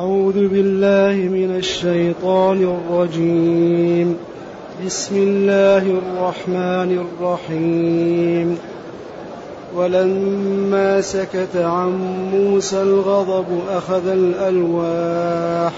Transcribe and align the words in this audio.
أعوذ 0.00 0.48
بالله 0.48 1.28
من 1.28 1.56
الشيطان 1.56 2.78
الرجيم. 2.90 4.16
بسم 4.86 5.16
الله 5.16 5.76
الرحمن 5.76 7.06
الرحيم. 7.20 8.58
ولما 9.76 11.00
سكت 11.00 11.56
عن 11.56 11.90
موسى 12.32 12.82
الغضب 12.82 13.46
أخذ 13.70 14.08
الألواح. 14.08 15.72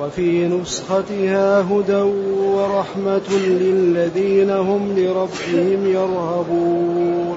وفي 0.00 0.46
نسختها 0.46 1.60
هدى 1.60 2.02
ورحمة 2.42 3.38
للذين 3.46 4.50
هم 4.50 4.94
لربهم 4.96 5.86
يرهبون. 5.86 7.36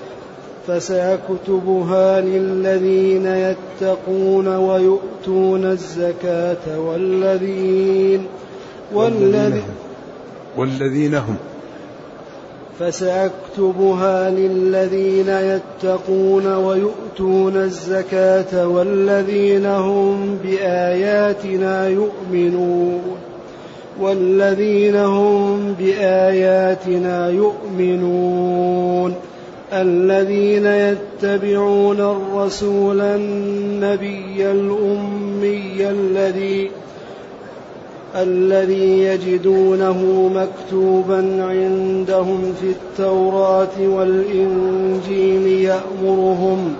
فسيكتبها 0.67 2.21
للذين 2.21 3.25
يتقون 3.25 4.47
ويؤتون 4.47 5.65
الزكاة 5.65 6.79
والذين 6.79 8.25
والذين 8.93 9.61
والذين 10.57 11.15
هم. 11.15 11.35
فسأكتبها 12.79 14.29
للذين 14.29 15.29
يتقون 15.29 16.55
ويؤتون 16.55 17.55
الزكاة 17.55 18.67
والذين 18.67 19.65
هم 19.65 20.37
بآياتنا 20.43 21.87
يؤمنون. 21.87 23.01
والذين 24.01 24.95
هم 24.95 25.75
بآياتنا 25.79 27.29
يؤمنون. 27.29 29.15
الذين 29.73 30.65
يتبعون 30.65 31.99
الرسول 31.99 33.01
النبي 33.01 34.51
الأمي 34.51 35.89
الذي 35.89 36.71
الذي 38.15 39.03
يجدونه 39.03 40.29
مكتوبا 40.35 41.43
عندهم 41.43 42.53
في 42.61 42.67
التوراة 42.67 43.79
والإنجيل 43.79 45.47
يأمرهم 45.47 46.75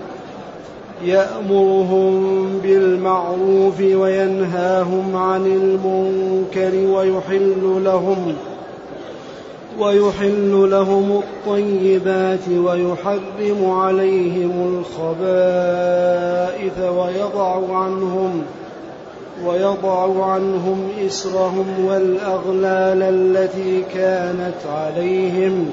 يأمرهم 1.06 2.48
بالمعروف 2.64 3.82
وينهاهم 3.82 5.16
عن 5.16 5.46
المنكر 5.46 6.76
ويحل 6.94 7.82
لهم 7.84 8.34
ويحل 9.82 10.70
لهم 10.72 11.22
الطيبات 11.24 12.50
ويحرم 12.50 13.70
عليهم 13.70 14.84
الخبائث 15.00 16.80
ويضع 16.80 17.76
عنهم 17.76 18.44
ويضع 19.46 20.26
عنهم 20.26 20.90
إسرهم 21.06 21.86
والأغلال 21.86 23.02
التي 23.04 23.84
كانت 23.94 24.58
عليهم 24.68 25.70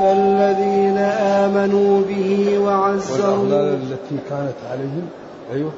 فالذين 0.00 0.98
آمنوا 1.18 2.02
به 2.08 2.58
وعزروا 2.58 3.36
والأغلال 3.36 3.74
التي 3.74 4.16
كانت 4.30 4.56
عليهم 4.70 5.08
أيوه. 5.52 5.72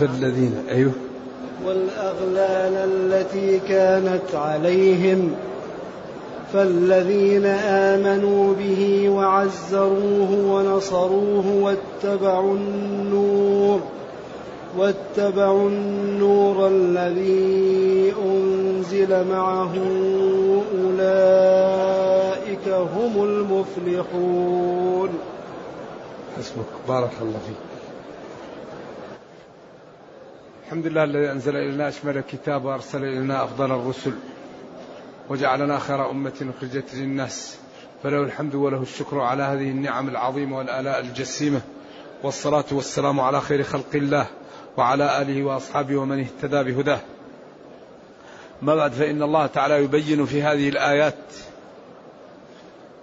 فالذين 0.00 0.54
أيوه. 0.70 0.92
والأغلال 1.66 2.74
التي 2.90 3.60
كانت 3.68 4.34
عليهم 4.34 5.34
فالذين 6.54 7.46
آمنوا 7.46 8.54
به 8.54 9.08
وعزروه 9.08 10.30
ونصروه 10.30 11.46
واتبعوا 11.46 12.54
النور 12.56 13.80
واتبعوا 14.78 15.68
النور 15.68 16.68
الذي 16.68 18.14
أنزل 18.24 19.28
معه 19.28 19.74
أولئك 20.84 22.68
هم 22.68 23.24
المفلحون. 23.24 25.08
حسبك 26.38 26.70
بارك 26.88 27.12
الله 27.22 27.38
فيك. 27.46 27.56
الحمد 30.66 30.86
لله 30.86 31.04
الذي 31.04 31.30
أنزل 31.30 31.56
إلينا 31.56 31.88
أشمل 31.88 32.16
الكتاب 32.18 32.64
وأرسل 32.64 33.04
إلينا 33.04 33.44
أفضل 33.44 33.72
الرسل. 33.72 34.12
وجعلنا 35.28 35.78
خير 35.78 36.10
أمة 36.10 36.52
أخرجت 36.58 36.94
للناس. 36.94 37.56
فله 38.02 38.22
الحمد 38.22 38.54
وله 38.54 38.82
الشكر 38.82 39.20
على 39.20 39.42
هذه 39.42 39.70
النعم 39.70 40.08
العظيمة 40.08 40.58
والآلاء 40.58 41.00
الجسيمة. 41.00 41.60
والصلاة 42.22 42.64
والسلام 42.72 43.20
على 43.20 43.40
خير 43.40 43.62
خلق 43.62 43.94
الله 43.94 44.26
وعلى 44.76 45.22
آله 45.22 45.42
وأصحابه 45.44 45.96
ومن 45.96 46.20
اهتدى 46.20 46.72
بهداه. 46.72 47.00
ما 48.62 48.74
بعد 48.74 48.92
فإن 48.92 49.22
الله 49.22 49.46
تعالى 49.46 49.84
يبين 49.84 50.26
في 50.26 50.42
هذه 50.42 50.68
الآيات 50.68 51.14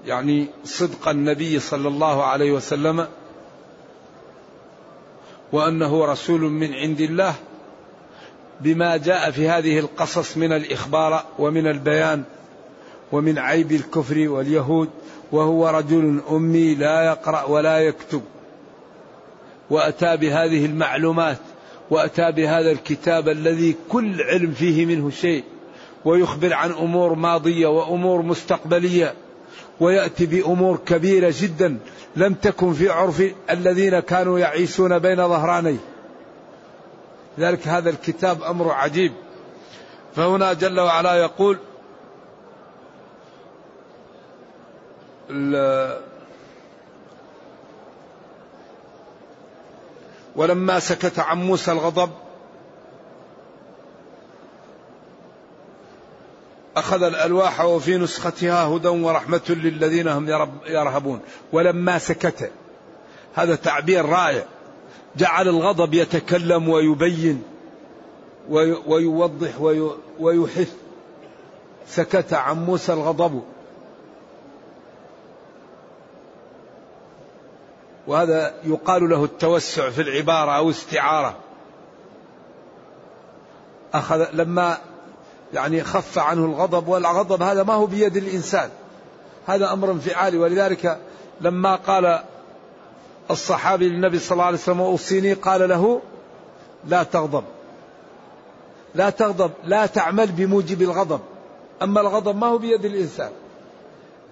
يعني 0.06 0.48
صدق 0.64 1.08
النبي 1.08 1.60
صلى 1.60 1.88
الله 1.88 2.24
عليه 2.24 2.52
وسلم 2.52 3.08
وأنه 5.52 6.06
رسول 6.06 6.42
من 6.42 6.74
عند 6.74 7.02
الله 7.02 7.36
بما 8.64 8.98
جاء 8.98 9.32
في 9.32 9.50
هذه 9.50 9.80
القصص 9.80 10.38
من 10.38 10.54
الإخبار 10.54 11.24
ومن 11.40 11.68
البيان 11.68 12.24
ومن 13.12 13.38
عيب 13.38 13.72
الكفر 13.72 14.30
واليهود 14.30 14.90
وهو 15.32 15.70
رجل 15.70 16.22
أمي 16.32 16.76
لا 16.76 17.04
يقرأ 17.04 17.44
ولا 17.44 17.80
يكتب. 17.80 18.22
وأتى 19.70 20.18
بهذه 20.18 20.66
المعلومات 20.66 21.38
وأتى 21.90 22.32
بهذا 22.32 22.72
الكتاب 22.72 23.30
الذي 23.30 23.76
كل 23.90 24.22
علم 24.22 24.52
فيه 24.52 24.86
منه 24.86 25.10
شيء 25.10 25.44
ويخبر 26.06 26.54
عن 26.54 26.72
أمور 26.72 27.14
ماضية 27.14 27.68
وأمور 27.68 28.22
مستقبلية 28.22 29.14
ويأتي 29.80 30.26
بأمور 30.26 30.80
كبيرة 30.86 31.34
جدا 31.40 31.78
لم 32.16 32.34
تكن 32.34 32.74
في 32.74 32.90
عرف 32.90 33.24
الذين 33.50 34.00
كانوا 34.00 34.40
يعيشون 34.40 35.00
بين 35.00 35.16
ظهرانيه. 35.16 35.91
لذلك 37.38 37.68
هذا 37.68 37.90
الكتاب 37.90 38.44
أمر 38.44 38.72
عجيب. 38.72 39.14
فهنا 40.16 40.54
جل 40.54 40.80
وعلا 40.80 41.16
يقول 41.16 41.58
ولما 50.36 50.80
سكت 50.80 51.20
عن 51.20 51.38
موسى 51.38 51.72
الغضب 51.72 52.12
أخذ 56.78 57.04
الألواح 57.04 57.62
وفي 57.62 57.98
نسختها 57.98 58.66
هدى 58.66 58.88
ورحمة 58.88 59.42
للذين 59.50 60.08
هم 60.08 60.30
يرهبون. 60.66 61.22
ولما 61.54 61.98
سكت. 61.98 62.52
هذا 63.36 63.56
تعبير 63.56 64.06
رائع. 64.06 64.46
جعل 65.18 65.48
الغضب 65.48 65.94
يتكلم 65.94 66.70
ويبين 66.70 67.44
ويوضح 68.88 69.62
ويحث. 70.20 70.74
سكت 71.88 72.34
عن 72.34 72.66
موسى 72.66 72.94
الغضب. 72.94 73.44
وهذا 78.08 78.54
يقال 78.64 79.10
له 79.10 79.24
التوسع 79.24 79.90
في 79.90 80.02
العبارة 80.02 80.52
أو 80.52 80.70
استعارة. 80.70 81.36
أخذ 83.94 84.28
لما 84.34 84.78
يعني 85.54 85.84
خف 85.84 86.20
عنه 86.20 86.46
الغضب 86.46 86.88
والغضب 86.88 87.42
هذا 87.42 87.64
ما 87.64 87.74
هو 87.74 87.86
بيد 87.86 88.18
الإنسان. 88.18 88.70
هذا 89.48 89.74
أمر 89.74 89.92
انفعالي 89.92 90.38
ولذلك 90.38 91.00
لما 91.42 91.76
قال 91.76 92.24
الصحابي 93.32 93.90
للنبي 93.90 94.20
صلى 94.20 94.32
الله 94.32 94.46
عليه 94.46 94.58
وسلم 94.58 94.82
أوصيني 94.82 95.34
قال 95.34 95.70
له 95.70 96.02
لا 96.88 97.04
تغضب. 97.04 97.44
لا 98.96 99.10
تغضب 99.10 99.52
لا 99.64 99.86
تعمل 99.86 100.28
بموجب 100.28 100.82
الغضب. 100.82 101.20
أما 101.82 102.02
الغضب 102.02 102.36
ما 102.36 102.48
هو 102.48 102.58
بيد 102.58 102.86
الإنسان. 102.86 103.32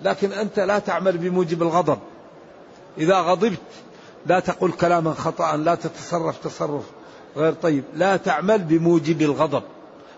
لكن 0.02 0.32
أنت 0.32 0.60
لا 0.60 0.80
تعمل 0.80 1.18
بموجب 1.18 1.62
الغضب. 1.62 2.00
إذا 2.98 3.20
غضبت 3.20 3.60
لا 4.26 4.40
تقول 4.40 4.72
كلاما 4.72 5.14
خطأ 5.14 5.58
لا 5.58 5.76
تتصرف 5.76 6.38
تصرف 6.38 6.84
غير 7.38 7.54
طيب. 7.54 7.84
لا 7.96 8.18
تعمل 8.18 8.58
بموجب 8.58 9.22
الغضب. 9.22 9.64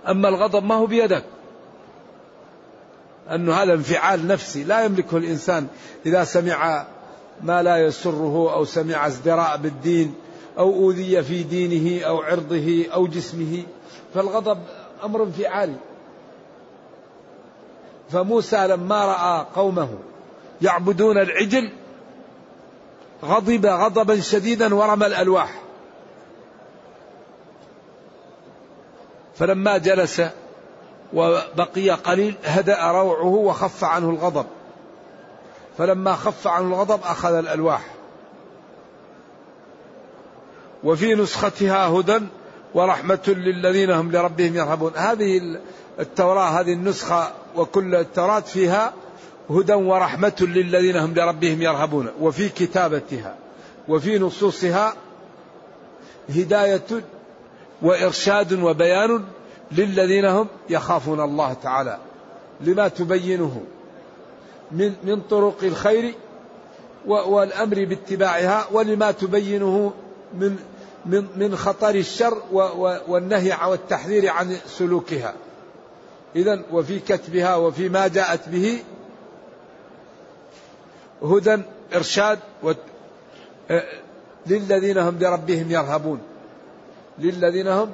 أما 0.08 0.30
الغضب 0.30 0.64
ما 0.64 0.76
هو 0.76 0.86
بيدك. 0.86 1.24
أنه 3.32 3.54
هذا 3.54 3.74
انفعال 3.74 4.28
نفسي. 4.28 4.64
لا 4.64 4.86
يملكه 4.86 5.18
الإنسان 5.18 5.68
إذا 6.06 6.24
سمع 6.24 6.86
ما 7.44 7.64
لا 7.64 7.78
يسره 7.78 8.54
أو 8.54 8.66
سمع 8.66 9.08
ازدراء 9.08 9.58
بالدين 9.58 10.16
أو 10.58 10.74
أوذي 10.74 11.24
في 11.24 11.44
دينه 11.44 12.06
أو 12.06 12.22
عرضه 12.22 12.86
أو 12.94 13.08
جسمه. 13.08 13.64
فالغضب 14.14 14.60
أمر 15.04 15.24
انفعالي 15.24 15.76
فموسى 18.12 18.68
لما 18.68 19.06
رأى 19.06 19.46
قومه 19.56 19.90
يعبدون 20.62 21.18
العجل 21.18 21.72
غضب 23.24 23.66
غضبا 23.66 24.20
شديدا 24.20 24.76
ورمى 24.76 25.06
الألواح. 25.06 25.62
فلما 29.36 29.78
جلس 29.78 30.22
وبقي 31.14 31.90
قليل 31.90 32.36
هدأ 32.44 32.92
روعه 32.92 33.26
وخف 33.26 33.84
عنه 33.84 34.10
الغضب. 34.10 34.46
فلما 35.82 36.16
خف 36.16 36.48
عنه 36.48 36.68
الغضب 36.68 37.00
أخذ 37.04 37.34
الألواح. 37.34 37.82
وفي 40.84 41.16
نسختها 41.16 41.88
هدى 41.88 42.20
ورحمة 42.74 43.20
للذين 43.28 43.92
هم 43.92 44.12
لربهم 44.12 44.56
يرهبون. 44.56 44.92
هذه 44.96 45.58
التوراة 46.00 46.50
هذه 46.50 46.74
النسخة 46.74 47.32
وكل 47.56 47.96
التوراة 47.96 48.40
فيها 48.40 48.94
هدى 49.50 49.74
ورحمة 49.74 50.34
للذين 50.40 50.98
هم 50.98 51.14
لربهم 51.14 51.62
يرهبون. 51.62 52.08
وفي 52.20 52.50
كتابتها 52.50 53.36
وفي 53.88 54.20
نصوصها 54.20 54.94
هداية 56.30 57.04
وإرشاد 57.82 58.54
وبيان 58.54 59.24
للذين 59.72 60.26
هم 60.26 60.48
يخافون 60.70 61.22
الله 61.22 61.54
تعالى. 61.54 61.98
لما 62.62 62.88
تبينه. 62.88 63.64
من 64.72 64.94
من 65.04 65.22
طرق 65.22 65.64
الخير 65.64 66.14
والأمر 67.06 67.86
باتباعها 67.86 68.68
ولما 68.72 69.12
تبينه 69.12 69.94
من 70.34 70.58
من 71.06 71.28
من 71.36 71.56
خطر 71.56 71.96
الشر 71.96 72.42
والنهي 73.08 73.58
والتحذير 73.68 74.30
عن 74.30 74.58
سلوكها. 74.68 75.34
اذا 76.36 76.62
وفي 76.72 77.00
كتبها 77.00 77.56
وفي 77.56 77.90
ما 77.90 78.08
جاءت 78.08 78.50
به 78.50 78.84
هدى 81.24 81.58
إرشاد 81.96 82.40
للذين 84.48 84.98
هم 84.98 85.20
لربهم 85.20 85.72
يرهبون. 85.72 86.20
للذين 87.20 87.68
هم 87.68 87.92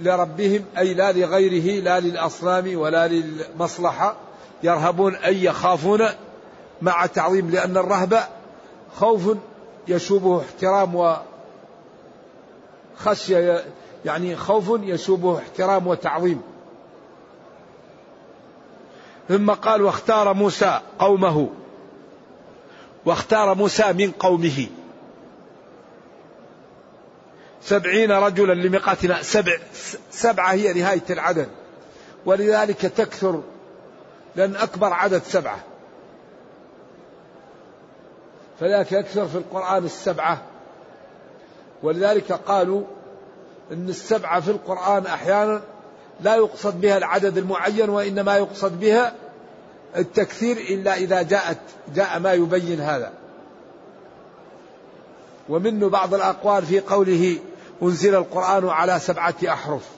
لربهم 0.00 0.64
أي 0.78 0.94
لا 0.94 1.12
لغيره 1.12 1.82
لا 1.82 2.00
للأصنام 2.00 2.78
ولا 2.78 3.08
للمصلحة 3.08 4.16
يرهبون 4.64 5.14
أي 5.14 5.44
يخافون 5.44 6.08
مع 6.82 7.06
تعظيم 7.06 7.50
لأن 7.50 7.76
الرهبة 7.76 8.24
خوف 8.96 9.36
يشوبه 9.88 10.40
احترام 10.40 11.16
وخشية 13.00 13.64
يعني 14.04 14.36
خوف 14.36 14.80
يشوبه 14.82 15.38
احترام 15.38 15.86
وتعظيم. 15.86 16.42
ثم 19.28 19.50
قال 19.50 19.82
واختار 19.82 20.34
موسى 20.34 20.80
قومه 20.98 21.48
واختار 23.04 23.54
موسى 23.54 23.92
من 23.92 24.10
قومه. 24.10 24.66
سبعين 27.62 28.12
رجلا 28.12 28.54
لميقاتنا 28.54 29.22
سبع 29.22 29.56
سبعة 30.10 30.52
هي 30.52 30.72
نهاية 30.72 31.04
العدد. 31.10 31.48
ولذلك 32.26 32.80
تكثر 32.80 33.42
لأن 34.36 34.56
أكبر 34.56 34.92
عدد 34.92 35.22
سبعة. 35.22 35.58
فذلك 38.60 38.92
يكثر 38.92 39.26
في 39.26 39.38
القرآن 39.38 39.84
السبعة. 39.84 40.42
ولذلك 41.82 42.32
قالوا 42.32 42.82
أن 43.72 43.88
السبعة 43.88 44.40
في 44.40 44.50
القرآن 44.50 45.06
أحيانا 45.06 45.62
لا 46.20 46.36
يقصد 46.36 46.80
بها 46.80 46.96
العدد 46.96 47.38
المعين 47.38 47.90
وإنما 47.90 48.36
يقصد 48.36 48.80
بها 48.80 49.14
التكثير 49.96 50.56
إلا 50.56 50.96
إذا 50.96 51.22
جاءت 51.22 51.58
جاء 51.94 52.18
ما 52.18 52.32
يبين 52.32 52.80
هذا. 52.80 53.12
ومنه 55.48 55.88
بعض 55.88 56.14
الأقوال 56.14 56.66
في 56.66 56.80
قوله 56.80 57.38
أنزل 57.82 58.14
القرآن 58.14 58.68
على 58.68 58.98
سبعة 58.98 59.34
أحرف. 59.48 59.88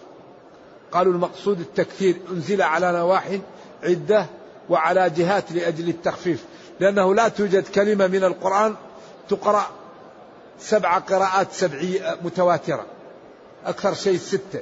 قالوا 0.92 1.12
المقصود 1.12 1.60
التكثير 1.60 2.16
أنزل 2.30 2.62
على 2.62 2.92
نواح 2.92 3.38
عدة 3.82 4.26
وعلى 4.68 5.10
جهات 5.10 5.52
لأجل 5.52 5.88
التخفيف. 5.88 6.44
لأنه 6.80 7.14
لا 7.14 7.28
توجد 7.28 7.68
كلمة 7.68 8.06
من 8.06 8.24
القرآن 8.24 8.74
تقرأ 9.28 9.66
سبع 10.58 10.98
قراءات 10.98 11.52
سبعية 11.52 12.16
متواترة. 12.24 12.86
أكثر 13.66 13.94
شيء 13.94 14.18
ستة. 14.18 14.60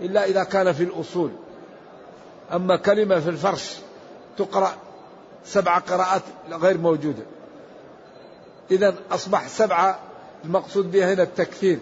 إلا 0.00 0.24
إذا 0.24 0.44
كان 0.44 0.72
في 0.72 0.82
الأصول. 0.82 1.30
أما 2.52 2.76
كلمة 2.76 3.20
في 3.20 3.28
الفرش 3.28 3.76
تقرأ 4.38 4.72
سبع 5.44 5.78
قراءات 5.78 6.22
غير 6.50 6.78
موجودة. 6.78 7.22
إذا 8.70 8.94
أصبح 9.10 9.48
سبعة 9.48 9.98
المقصود 10.44 10.92
بها 10.92 11.14
هنا 11.14 11.22
التكثير. 11.22 11.78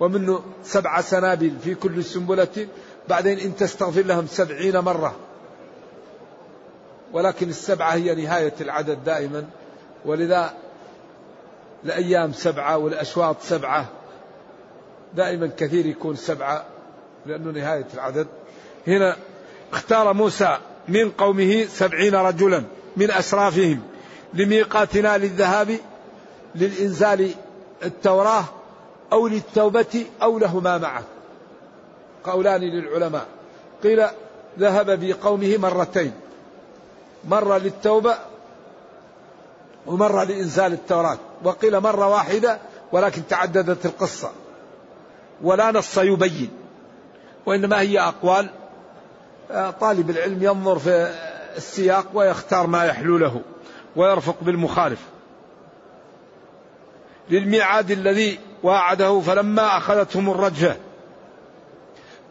ومنه 0.00 0.42
سبع 0.64 1.00
سنابل 1.00 1.52
في 1.64 1.74
كل 1.74 2.04
سنبلة 2.04 2.66
بعدين 3.08 3.38
إن 3.38 3.56
تستغفر 3.56 4.02
لهم 4.02 4.26
سبعين 4.26 4.78
مرة. 4.78 5.14
ولكن 7.12 7.48
السبعة 7.48 7.94
هي 7.94 8.14
نهاية 8.14 8.54
العدد 8.60 9.04
دائما. 9.04 9.44
ولذا 10.04 10.54
الأيام 11.84 12.32
سبعة 12.32 12.76
والأشواط 12.76 13.36
سبعة. 13.42 13.86
دائما 15.14 15.50
كثير 15.56 15.86
يكون 15.86 16.16
سبعة 16.16 16.64
لأنه 17.26 17.50
نهاية 17.50 17.86
العدد. 17.94 18.26
هنا 18.86 19.16
اختار 19.72 20.12
موسى 20.12 20.58
من 20.88 21.10
قومه 21.10 21.64
سبعين 21.64 22.14
رجلا 22.14 22.64
من 22.96 23.10
أشرافهم 23.10 23.82
لميقاتنا 24.34 25.18
للذهاب 25.18 25.78
للإنزال 26.54 27.30
التوراة 27.84 28.44
أو 29.12 29.26
للتوبة 29.28 30.06
أو 30.22 30.38
لهما 30.38 30.78
معه. 30.78 31.02
قولان 32.24 32.60
للعلماء. 32.60 33.26
قيل 33.82 34.04
ذهب 34.58 35.00
بقومه 35.04 35.56
مرتين. 35.56 36.12
مرة 37.28 37.58
للتوبة 37.58 38.14
ومرة 39.86 40.24
لإنزال 40.24 40.72
التوراة. 40.72 41.18
وقيل 41.44 41.80
مرة 41.80 42.08
واحدة 42.08 42.58
ولكن 42.92 43.26
تعددت 43.26 43.86
القصة. 43.86 44.30
ولا 45.42 45.70
نص 45.70 45.98
يبين. 45.98 46.50
وإنما 47.46 47.80
هي 47.80 48.00
أقوال 48.00 48.50
آه، 49.50 49.70
طالب 49.70 50.10
العلم 50.10 50.42
ينظر 50.42 50.78
في 50.78 51.14
السياق 51.56 52.06
ويختار 52.14 52.66
ما 52.66 52.84
يحلو 52.84 53.18
له 53.18 53.40
ويرفق 53.96 54.36
بالمخالف. 54.42 55.00
للميعاد 57.30 57.90
الذي 57.90 58.38
واعده 58.62 59.20
فلما 59.20 59.76
أخذتهم 59.76 60.30
الرجفة 60.30 60.76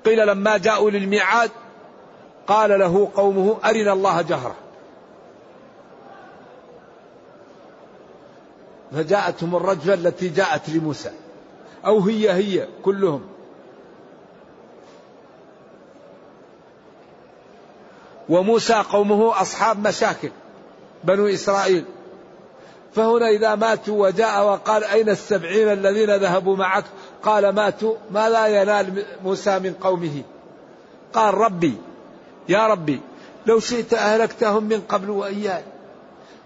قيل 0.05 0.27
لما 0.27 0.57
جاءوا 0.57 0.91
للميعاد 0.91 1.51
قال 2.47 2.79
له 2.79 3.11
قومه 3.15 3.57
أرنا 3.65 3.93
الله 3.93 4.21
جهرة. 4.21 4.55
فجاءتهم 8.91 9.55
الرجفة 9.55 9.93
التي 9.93 10.29
جاءت 10.29 10.69
لموسى. 10.69 11.11
أو 11.85 11.99
هي 11.99 12.31
هي 12.31 12.67
كلهم. 12.83 13.21
وموسى 18.29 18.73
قومه 18.73 19.41
أصحاب 19.41 19.87
مشاكل. 19.87 20.29
بنو 21.03 21.27
إسرائيل. 21.27 21.85
فهنا 22.95 23.29
إذا 23.29 23.55
ماتوا 23.55 24.07
وجاء 24.07 24.45
وقال 24.45 24.83
أين 24.83 25.09
السبعين 25.09 25.71
الذين 25.71 26.15
ذهبوا 26.15 26.55
معك؟ 26.55 26.83
قال 27.23 27.49
ماتوا. 27.49 27.95
ما 28.11 28.29
لا 28.29 28.47
ينال 28.47 29.05
موسى 29.23 29.59
من 29.59 29.73
قومه. 29.73 30.21
قال 31.13 31.33
ربي 31.33 31.73
يا 32.49 32.67
ربي 32.67 32.99
لو 33.45 33.59
شئت 33.59 33.93
أهلكتهم 33.93 34.63
من 34.63 34.81
قبل 34.81 35.09
وإياي. 35.09 35.63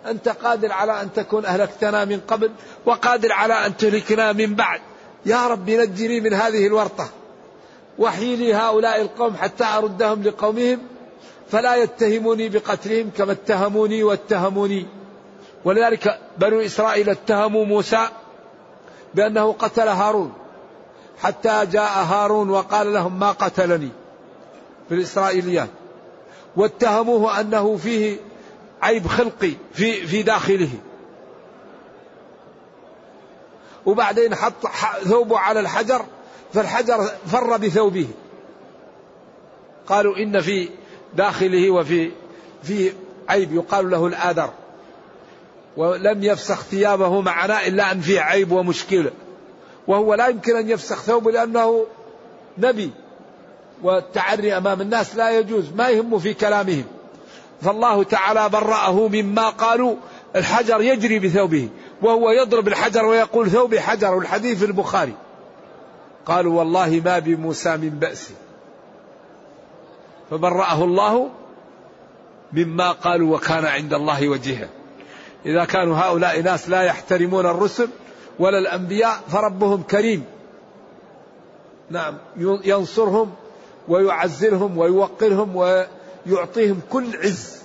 أنت 0.07 0.29
قادر 0.29 0.71
على 0.71 1.01
أن 1.01 1.13
تكون 1.13 1.45
أهلكتنا 1.45 2.05
من 2.05 2.19
قبل 2.27 2.51
وقادر 2.85 3.31
على 3.31 3.53
أن 3.65 3.77
تهلكنا 3.77 4.33
من 4.33 4.55
بعد. 4.55 4.81
يا 5.25 5.47
رب 5.47 5.69
نجني 5.69 6.21
من 6.21 6.33
هذه 6.33 6.67
الورطة. 6.67 7.09
وحي 7.99 8.35
لي 8.35 8.53
هؤلاء 8.53 9.01
القوم 9.01 9.35
حتى 9.35 9.63
أردهم 9.63 10.23
لقومهم 10.23 10.79
فلا 11.51 11.75
يتهموني 11.75 12.49
بقتلهم 12.49 13.11
كما 13.17 13.31
اتهموني 13.31 14.03
واتهموني. 14.03 14.85
ولذلك 15.65 16.19
بنو 16.37 16.59
إسرائيل 16.59 17.09
اتهموا 17.09 17.65
موسى 17.65 18.07
بأنه 19.13 19.53
قتل 19.53 19.87
هارون 19.87 20.33
حتى 21.23 21.65
جاء 21.65 22.03
هارون 22.03 22.49
وقال 22.49 22.93
لهم 22.93 23.19
ما 23.19 23.31
قتلني 23.31 23.89
في 24.89 24.95
الإسرائيليات. 24.95 25.69
واتهموه 26.55 27.39
أنه 27.39 27.77
فيه 27.77 28.17
عيب 28.81 29.07
خلقي 29.07 29.51
في 29.73 30.07
في 30.07 30.23
داخله. 30.23 30.69
وبعدين 33.85 34.35
حط 34.35 34.67
ثوبه 35.03 35.37
على 35.37 35.59
الحجر 35.59 36.05
فالحجر 36.53 37.09
فر 37.27 37.57
بثوبه. 37.57 38.07
قالوا 39.87 40.17
إن 40.17 40.41
في 40.41 40.69
داخله 41.13 41.71
وفي 41.71 42.11
في 42.63 42.93
عيب 43.29 43.53
يقال 43.53 43.89
له 43.89 44.07
الآذر. 44.07 44.49
ولم 45.77 46.24
يفسخ 46.24 46.62
ثيابه 46.62 47.22
معنا 47.22 47.67
إلا 47.67 47.91
أن 47.91 48.00
فيه 48.00 48.19
عيب 48.22 48.51
ومشكلة 48.51 49.12
وهو 49.88 50.13
لا 50.13 50.27
يمكن 50.27 50.55
أن 50.55 50.69
يفسخ 50.69 51.01
ثوبه 51.01 51.31
لأنه 51.31 51.86
نبي. 52.57 52.91
والتعري 53.84 54.57
أمام 54.57 54.81
الناس 54.81 55.15
لا 55.15 55.39
يجوز 55.39 55.65
ما 55.75 55.89
يهم 55.89 56.19
في 56.19 56.34
كلامهم. 56.34 56.86
فالله 57.62 58.03
تعالى 58.03 58.50
برأه 58.50 59.07
مما 59.07 59.50
قالوا 59.50 59.96
الحجر 60.36 60.81
يجري 60.81 61.19
بثوبه. 61.19 61.69
وهو 62.01 62.31
يضرب 62.31 62.67
الحجر 62.67 63.05
ويقول 63.05 63.50
ثوبي 63.50 63.79
حجر 63.79 64.13
والحديث 64.13 64.60
في 64.60 64.65
البخاري. 64.65 65.13
قالوا 66.25 66.60
والله 66.60 67.01
ما 67.05 67.19
بموسى 67.19 67.77
من 67.77 67.89
بأس. 67.89 68.29
فبرأه 70.31 70.84
الله 70.84 71.29
مما 72.53 72.91
قالوا 72.91 73.36
وكان 73.36 73.65
عند 73.65 73.93
الله 73.93 74.29
وجيها 74.29 74.69
إذا 75.47 75.65
كانوا 75.65 75.97
هؤلاء 75.97 76.41
ناس 76.41 76.69
لا 76.69 76.81
يحترمون 76.81 77.45
الرسل 77.45 77.89
ولا 78.39 78.57
الأنبياء 78.57 79.19
فربهم 79.27 79.83
كريم. 79.83 80.25
نعم 81.89 82.17
ينصرهم 82.63 83.33
ويعزلهم 83.87 84.77
ويوقرهم 84.77 85.55
ويعطيهم 85.55 86.81
كل 86.89 87.17
عز. 87.23 87.61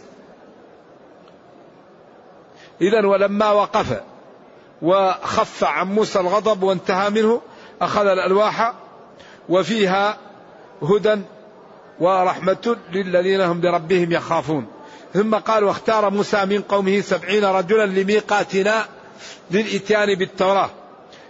إذا 2.81 3.07
ولما 3.07 3.51
وقف 3.51 4.01
وخف 4.83 5.65
عن 5.65 5.87
موسى 5.95 6.21
الغضب 6.21 6.63
وانتهى 6.63 7.11
منه 7.11 7.41
أخذ 7.83 8.07
الألواح 8.07 8.75
وفيها 9.49 10.17
هدى 10.83 11.23
ورحمة 12.01 12.77
للذين 12.93 13.41
هم 13.41 13.61
بربهم 13.61 14.13
يخافون. 14.13 14.67
ثم 15.15 15.35
قال 15.35 15.65
واختار 15.65 16.11
موسى 16.11 16.45
من 16.45 16.63
قومه 16.63 17.01
سبعين 17.01 17.45
رجلا 17.45 17.87
لميقاتنا 17.87 18.85
للإتيان 19.51 20.15
بالتوراة. 20.15 20.71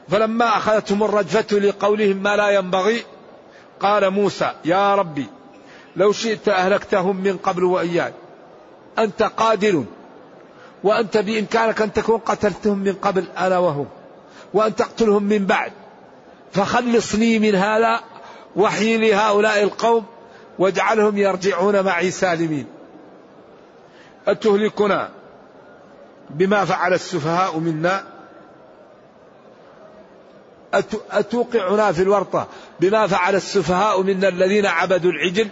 فلما 0.09 0.57
أخذتهم 0.57 1.03
الرجفة 1.03 1.59
لقولهم 1.59 2.17
ما 2.17 2.37
لا 2.37 2.51
ينبغي 2.51 3.05
قال 3.81 4.11
موسى 4.11 4.53
يا 4.65 4.95
ربي 4.95 5.27
لو 5.97 6.13
شئت 6.13 6.49
أهلكتهم 6.49 7.17
من 7.17 7.37
قبل 7.37 7.65
وإياي. 7.65 8.13
أنت 8.99 9.23
قادر 9.23 9.85
وأنت 10.85 11.17
بإمكانك 11.19 11.83
أن 11.83 11.93
تكون 11.93 12.19
قتلتهم 12.19 12.79
من 12.79 12.93
قبل 12.93 13.25
أنا 13.39 13.59
وهم 13.59 13.87
وأن 14.55 14.77
تقتلهم 14.77 15.23
من 15.23 15.47
بعد. 15.47 15.73
فخلصني 16.53 17.39
من 17.39 17.55
هذا 17.55 18.01
وحي 18.57 18.97
لهؤلاء 18.97 19.63
القوم 19.63 20.05
واجعلهم 20.59 21.19
يرجعون 21.19 21.81
معي 21.83 22.11
سالمين. 22.11 22.67
أتهلكنا 24.29 25.11
بما 26.31 26.65
فعل 26.65 26.93
السفهاء 26.93 27.59
منا؟ 27.59 28.05
أتوقعنا 31.11 31.93
في 31.93 32.03
الورطة 32.03 32.49
بما 32.81 33.07
فعل 33.07 33.35
السفهاء 33.35 34.03
منا 34.03 34.29
الذين 34.29 34.67
عبدوا 34.67 35.11
العجل؟ 35.11 35.49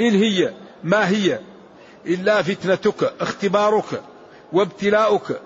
إن 0.00 0.14
هي 0.14 0.52
ما 0.84 1.08
هي؟ 1.08 1.40
إلا 2.06 2.42
فتنتك 2.42 3.12
اختبارك 3.20 4.02
وابتلاؤك. 4.52 5.40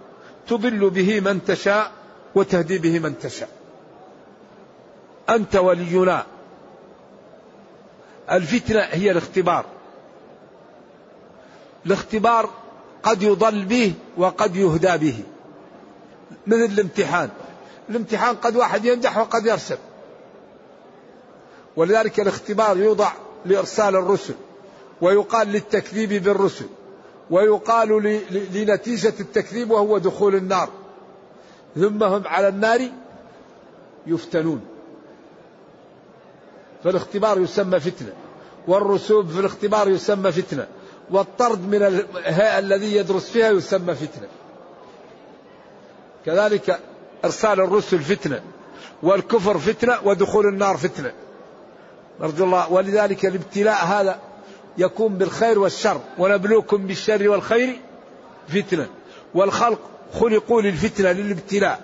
تضل 0.48 0.90
به 0.90 1.20
من 1.20 1.44
تشاء 1.44 1.92
وتهدي 2.34 2.78
به 2.78 2.98
من 2.98 3.18
تشاء. 3.18 3.48
أنت 5.30 5.56
ولينا. 5.56 6.26
الفتنة 8.30 8.80
هي 8.80 9.10
الاختبار. 9.10 9.64
الاختبار 11.86 12.50
قد 13.02 13.22
يضل 13.22 13.64
به 13.64 13.94
وقد 14.16 14.56
يهدى 14.56 14.96
به. 14.96 15.18
مثل 16.46 16.72
الامتحان. 16.72 17.30
الامتحان 17.90 18.36
قد 18.36 18.56
واحد 18.56 18.84
ينجح 18.84 19.18
وقد 19.18 19.46
يرسب 19.46 19.78
ولذلك 21.76 22.20
الاختبار 22.20 22.76
يوضع 22.76 23.12
لإرسال 23.44 23.96
الرسل 23.96 24.34
ويقال 25.00 25.48
للتكذيب 25.48 26.24
بالرسل 26.24 26.66
ويقال 27.30 27.88
لنتيجة 28.30 29.14
التكذيب 29.20 29.70
وهو 29.70 29.98
دخول 29.98 30.34
النار. 30.34 30.68
ثم 31.74 32.02
هم 32.02 32.22
على 32.26 32.48
النار 32.48 32.80
يفتنون. 34.06 34.60
فالاختبار 36.84 37.40
يسمى 37.40 37.80
فتنة 37.80 38.12
والرسوب 38.68 39.28
في 39.28 39.40
الاختبار 39.40 39.88
يسمى 39.88 40.32
فتنة. 40.32 40.66
والطرد 41.10 41.68
من 41.68 41.82
الهيئة 41.82 42.58
الذي 42.58 42.96
يدرس 42.96 43.30
فيها 43.30 43.50
يسمى 43.50 43.94
فتنة. 43.94 44.28
كذلك 46.26 46.80
إرسال 47.24 47.60
الرسل 47.60 47.98
فتنة 47.98 48.42
والكفر 49.02 49.58
فتنة 49.58 49.98
ودخول 50.04 50.46
النار 50.46 50.76
فتنة. 50.76 51.12
نرجو 52.20 52.44
الله. 52.44 52.72
ولذلك 52.72 53.26
الابتلاء 53.26 53.86
هذا 53.86 54.18
يكون 54.78 55.14
بالخير 55.14 55.58
والشر 55.58 56.00
ونبلوكم 56.18 56.86
بالشر 56.86 57.28
والخير 57.28 57.80
فتنة. 58.48 58.88
والخلق 59.34 59.80
خلقوا 60.20 60.62
للفتنة 60.62 61.12
للابتلاء. 61.12 61.80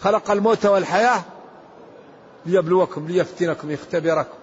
خلق 0.00 0.30
الموت 0.30 0.66
والحياة 0.66 1.22
ليبلوكم 2.46 3.08
ليفتنكم 3.08 3.70
يختبركم. 3.70 4.38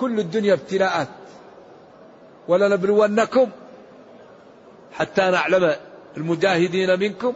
كل 0.00 0.20
الدنيا 0.20 0.54
ابتلاءات. 0.54 1.08
ولنبلونكم 2.48 3.48
حتى 4.92 5.30
نعلم 5.30 5.74
المجاهدين 6.16 7.00
منكم 7.00 7.32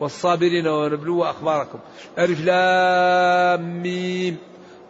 والصابرين 0.00 0.66
ونبلو 0.66 1.24
أخباركم. 1.24 1.78
ألف 2.18 2.40
لام 2.40 3.82
ميم. 3.82 4.36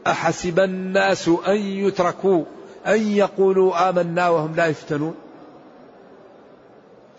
أحسب 0.06 0.60
الناس 0.60 1.28
أن 1.28 1.56
يتركوا 1.56 2.44
أن 2.87 3.12
يقولوا 3.12 3.88
آمنا 3.88 4.28
وهم 4.28 4.54
لا 4.54 4.66
يفتنون. 4.66 5.14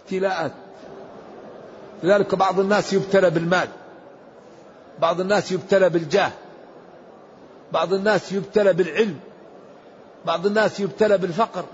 ابتلاءات. 0.03 0.51
لذلك 2.03 2.35
بعض 2.35 2.59
الناس 2.59 2.93
يبتلى 2.93 3.29
بالمال. 3.29 3.67
بعض 4.99 5.21
الناس 5.21 5.51
يبتلى 5.51 5.89
بالجاه. 5.89 6.31
بعض 7.71 7.93
الناس 7.93 8.31
يبتلى 8.31 8.73
بالعلم. 8.73 9.19
بعض 10.25 10.45
الناس 10.45 10.79
يبتلى 10.79 11.17
بالفقر. 11.17 11.65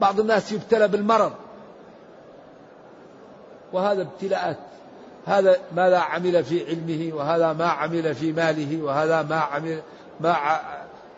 بعض 0.00 0.20
الناس 0.20 0.52
يبتلى 0.52 0.88
بالمرض. 0.88 1.32
وهذا 3.72 4.02
ابتلاءات. 4.02 4.58
هذا 5.26 5.60
ماذا 5.76 5.98
عمل 5.98 6.44
في 6.44 6.66
علمه 6.68 7.16
وهذا 7.16 7.52
ما 7.52 7.66
عمل 7.66 8.14
في 8.14 8.32
ماله 8.32 8.82
وهذا 8.82 9.22
ما 9.22 9.36
عمل 9.36 9.82
ما 10.20 10.36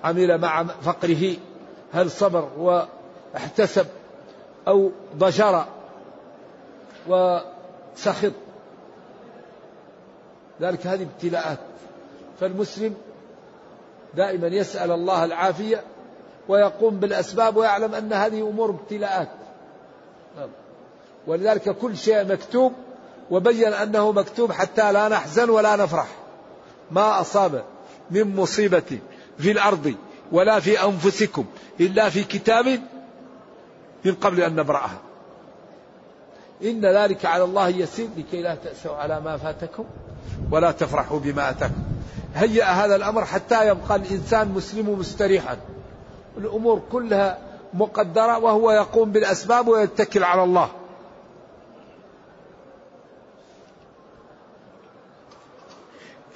عمل 0.05 0.39
مع 0.39 0.65
فقره. 0.65 1.37
هل 1.93 2.11
صبر 2.11 2.49
واحتسب 2.59 3.87
أو 4.69 4.91
ضجر 5.17 5.65
سخط 7.97 8.33
ذلك 10.61 10.87
هذه 10.87 11.03
ابتلاءات. 11.03 11.59
فالمسلم 12.41 12.95
دائما 14.15 14.47
يسأل 14.47 14.91
الله 14.91 15.25
العافية 15.25 15.83
ويقوم 16.49 16.97
بالأسباب 16.97 17.57
ويعلم 17.57 17.95
أن 17.95 18.13
هذه 18.13 18.41
أمور 18.41 18.71
ابتلاءات. 18.71 19.29
نعم. 20.37 20.49
ولذلك 21.27 21.71
كل 21.71 21.97
شيء 21.97 22.25
مكتوب 22.25 22.73
وبين 23.31 23.73
أنه 23.73 24.13
مكتوب 24.13 24.53
حتى 24.53 24.93
لا 24.93 25.09
نحزن 25.09 25.51
ولا 25.51 25.77
نفرح. 25.77 26.07
ما 26.91 27.21
أصاب 27.21 27.65
من 28.11 28.37
مصيبة 28.37 28.99
في 29.39 29.51
الأرض 29.51 29.95
ولا 30.33 30.61
في 30.61 30.85
أنفسكم 30.85 31.45
إلا 31.81 32.09
في 32.09 32.25
كتاب 32.25 32.81
من 34.05 34.15
قبل 34.15 34.41
أن 34.41 34.57
نبرأها. 34.57 34.99
إن 36.63 36.87
ذلك 36.87 37.25
على 37.25 37.45
الله 37.45 37.69
يسير 37.69 38.09
لكي 38.17 38.43
لا 38.43 38.55
تأسوا 38.55 38.97
على 38.97 39.21
ما 39.21 39.37
فاتكم 39.37 39.85
ولا 40.51 40.73
تفرحوا 40.73 41.19
بما 41.19 41.51
أتاكم. 41.51 41.83
هيأ 42.35 42.65
هذا 42.65 42.97
الأمر 42.97 43.25
حتى 43.25 43.69
يبقى 43.69 43.97
الإنسان 43.97 44.49
مسلم 44.49 44.99
مستريحا. 44.99 45.57
الأمور 46.37 46.83
كلها 46.93 47.39
مقدرة 47.75 48.39
وهو 48.39 48.71
يقوم 48.71 49.13
بالأسباب 49.13 49.69
ويتكل 49.69 50.25
على 50.25 50.45
الله. 50.45 50.71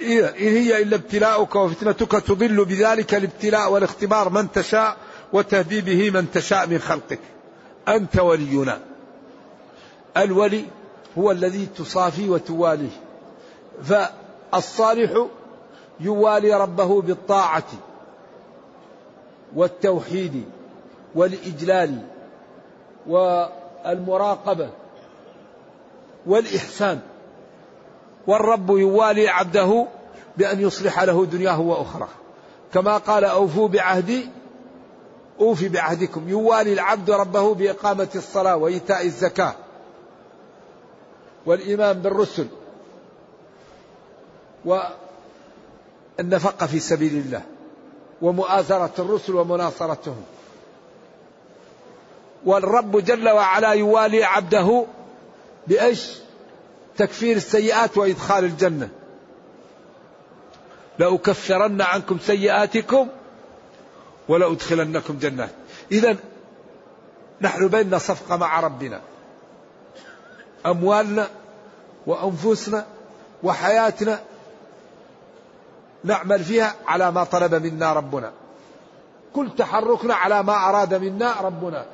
إن 0.01 0.23
هي 0.37 0.81
إلا 0.81 0.95
ابتلاؤك 0.95 1.55
وفتنتك 1.55 2.11
تضل 2.11 2.65
بذلك 2.65 3.15
الابتلاء 3.15 3.71
والاختبار 3.71 4.29
من 4.29 4.51
تشاء 4.51 4.97
وتهدي 5.33 5.81
به 5.81 6.11
من 6.11 6.31
تشاء 6.31 6.67
من 6.67 6.79
خلقك. 6.79 7.19
أنت 7.87 8.19
ولينا. 8.19 8.79
الولي 10.17 10.65
هو 11.17 11.31
الذي 11.31 11.65
تصافي 11.77 12.29
وتواليه. 12.29 13.01
فالصالح 13.83 15.27
يوالي 15.99 16.53
ربه 16.53 17.01
بالطاعة. 17.01 17.63
والتوحيد 19.55 20.43
والإجلال 21.15 22.01
والمراقبة 23.07 24.69
والإحسان. 26.25 26.99
والرب 28.27 28.69
يوالي 28.69 29.27
عبده 29.27 29.87
بأن 30.37 30.61
يصلح 30.61 31.03
له 31.03 31.25
دنياه 31.25 31.61
وأخرى 31.61 32.07
كما 32.73 32.97
قال 32.97 33.23
أوفوا 33.23 33.67
بعهدي 33.67 34.29
أوفي 35.39 35.69
بعهدكم. 35.69 36.29
يوالي 36.29 36.73
العبد 36.73 37.11
ربه 37.11 37.53
بإقامة 37.53 38.09
الصلاة 38.15 38.55
وإيتاء 38.55 39.05
الزكاة 39.05 39.53
والإيمان 41.45 42.01
بالرسل 42.01 42.47
والنفقة 44.65 46.67
في 46.67 46.79
سبيل 46.79 47.13
الله. 47.13 47.41
ومؤازرة 48.21 48.91
الرسل 48.99 49.35
ومناصرتهم. 49.35 50.23
والرب 52.45 52.97
جل 52.97 53.29
وعلا 53.29 53.71
يوالي 53.71 54.23
عبده 54.23 54.85
بإيش؟ 55.67 56.11
تكفير 56.97 57.35
السيئات 57.35 57.97
وإدخال 57.97 58.45
الجنة. 58.45 58.89
لأكفرن 60.99 61.81
عنكم 61.81 62.17
سيئاتكم 62.19 63.07
ولأدخلنكم 64.27 65.17
جنات. 65.19 65.49
إذا 65.91 66.15
نحن 67.41 67.67
بيننا 67.67 67.97
صفقة 67.97 68.37
مع 68.37 68.59
ربنا. 68.59 69.01
أموالنا 70.65 71.29
وأنفسنا 72.07 72.85
وحياتنا 73.43 74.19
نعمل 76.03 76.43
فيها 76.43 76.75
على 76.87 77.11
ما 77.11 77.23
طلب 77.23 77.55
منا 77.55 77.93
ربنا. 77.93 78.31
كل 79.33 79.49
تحركنا 79.57 80.13
على 80.13 80.43
ما 80.43 80.53
أراد 80.53 80.93
منا 80.93 81.41
ربنا. 81.41 81.85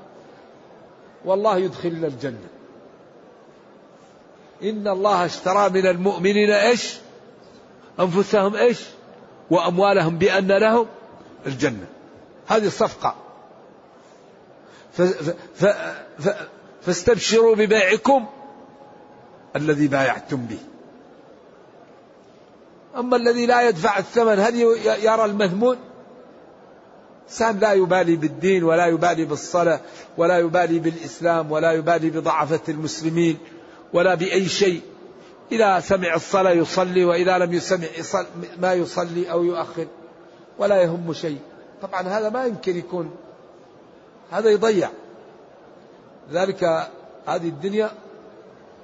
والله 1.26 1.58
يدخلنا 1.58 2.08
الجنة. 2.08 2.48
إن 4.64 4.88
الله 4.88 5.26
اشترى 5.26 5.70
من 5.70 5.88
المؤمنين 5.88 6.52
إيش؟ 6.52 6.98
أنفسهم 8.00 8.56
إيش؟ 8.56 8.82
وأموالهم 9.50 10.18
بأن 10.18 10.48
لهم 10.48 10.88
الجنة. 11.46 11.88
هذه 12.48 12.68
الصفقة. 12.68 13.16
فاستبشروا 16.82 17.56
ببيعكم 17.56 18.26
الذي 19.56 19.88
بايعتم 19.88 20.38
به. 20.38 20.60
أما 22.98 23.18
الذي 23.18 23.46
لا 23.46 23.70
يدفع 23.70 23.98
الثمن 23.98 24.40
هل 24.40 24.56
يرى 25.04 25.26
المذمون 25.26 25.78
إنسان 27.28 27.60
لا 27.60 27.74
يبالي 27.74 28.16
بالدين 28.16 28.64
ولا 28.64 28.86
يبالي 28.86 29.26
بالصلاة 29.26 29.80
ولا 30.18 30.38
يبالي 30.38 30.80
بالإسلام 30.80 31.52
ولا 31.52 31.72
يبالي 31.72 32.10
بضعفة 32.10 32.60
المسلمين 32.70 33.38
ولا 33.94 34.16
بأي 34.16 34.46
شيء. 34.46 34.82
إذا 35.52 35.80
سمع 35.80 36.16
الصلاة 36.16 36.52
يصلي 36.52 37.06
وإذا 37.06 37.38
لم 37.38 37.54
يسمع 37.54 37.88
ما 38.60 38.74
يصلي 38.74 39.32
أو 39.32 39.44
يؤخر 39.44 39.88
ولا 40.60 40.82
يهم 40.82 41.14
شيء. 41.14 41.40
طبعا 41.82 42.02
هذا 42.02 42.30
ما 42.30 42.46
يمكن 42.46 42.78
يكون. 42.78 43.12
هذا 44.32 44.50
يضيع. 44.50 44.90
ذلك 46.32 46.64
هذه 47.28 47.48
الدنيا 47.48 47.92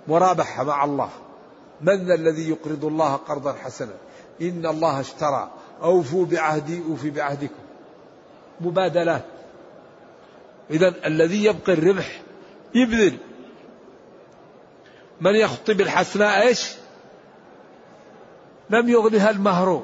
مرابحة 0.07 0.63
مع 0.63 0.83
الله. 0.83 1.09
من 1.83 2.05
ذا 2.05 2.13
الذي 2.13 2.49
يقرض 2.49 2.85
الله 2.85 3.15
قرضا 3.15 3.53
حسنا؟ 3.53 3.93
إن 4.41 4.65
الله 4.65 4.99
اشترى. 4.99 5.51
أوفوا 5.81 6.25
بعهدي 6.25 6.81
أوفي 6.89 7.09
بعهدكم. 7.09 7.63
مبادلات. 8.61 9.23
إذا 10.69 10.93
الذي 11.05 11.43
يبقي 11.45 11.73
الربح 11.73 12.21
يبذل. 12.75 13.17
من 15.21 15.35
يخطب 15.35 15.81
الحسناء 15.81 16.47
إيش؟ 16.47 16.71
لم 18.69 18.89
يغنها 18.89 19.29
المهر 19.29 19.83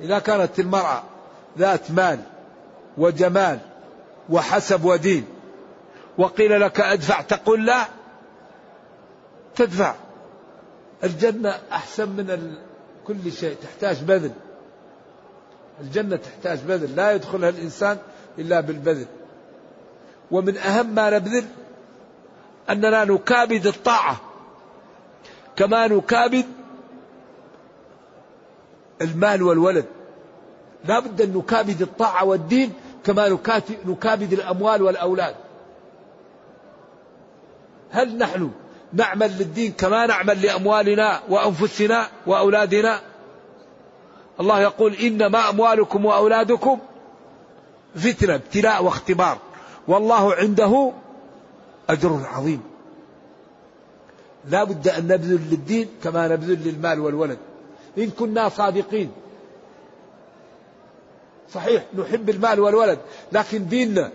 إذا 0.00 0.18
كانت 0.18 0.60
المرأة 0.60 1.02
ذات 1.58 1.90
مال 1.90 2.20
وجمال 2.98 3.58
وحسب 4.30 4.84
ودين 4.84 5.26
وقيل 6.18 6.60
لك 6.60 6.80
أدفع 6.80 7.20
تقول 7.20 7.66
لا 7.66 7.86
تدفع. 9.54 9.94
الجنة 11.04 11.58
أحسن 11.72 12.08
من 12.08 12.54
كل 13.06 13.32
شيء 13.32 13.56
تحتاج 13.62 14.02
بذل. 14.04 14.32
الجنة 15.80 16.16
تحتاج 16.16 16.60
بذل 16.60 16.96
لا 16.96 17.12
يدخلها 17.12 17.48
الإنسان 17.48 17.98
إلا 18.38 18.60
بالبذل. 18.60 19.06
ومن 20.30 20.56
أهم 20.56 20.94
ما 20.94 21.10
نبذل 21.10 21.44
أننا 22.70 23.04
نكابد 23.04 23.66
الطاعة. 23.66 24.20
كما 25.56 25.86
نكابد 25.86 26.46
المال 29.02 29.42
والولد. 29.42 29.84
لا 30.84 31.00
بد 31.00 31.22
أن 31.22 31.36
نكابد 31.36 31.82
الطاعة 31.82 32.24
والدين 32.24 32.72
كما 33.04 33.38
نكابد 33.84 34.32
الأموال 34.32 34.82
والأولاد. 34.82 35.34
هل 37.90 38.18
نحن 38.18 38.50
نعمل 38.92 39.38
للدين 39.38 39.72
كما 39.72 40.06
نعمل 40.06 40.42
لأموالنا 40.42 41.20
وأنفسنا 41.28 42.08
وأولادنا. 42.26 43.00
الله 44.40 44.60
يقول 44.60 44.94
إنما 44.94 45.50
أموالكم 45.50 46.04
وأولادكم 46.04 46.78
فتنة 47.96 48.34
ابتلاء 48.34 48.84
واختبار. 48.84 49.38
والله 49.88 50.34
عنده 50.34 50.92
أجر 51.90 52.20
عظيم. 52.32 52.62
لا 54.48 54.64
بد 54.64 54.88
أن 54.88 55.04
نبذل 55.04 55.40
للدين 55.50 55.88
كما 56.04 56.28
نبذل 56.28 56.68
للمال 56.68 57.00
والولد. 57.00 57.38
إن 57.98 58.10
كنا 58.10 58.48
صادقين. 58.48 59.12
صحيح 61.54 61.82
نحب 61.98 62.30
المال 62.30 62.60
والولد 62.60 62.98
لكن 63.32 63.68
ديننا 63.68 64.10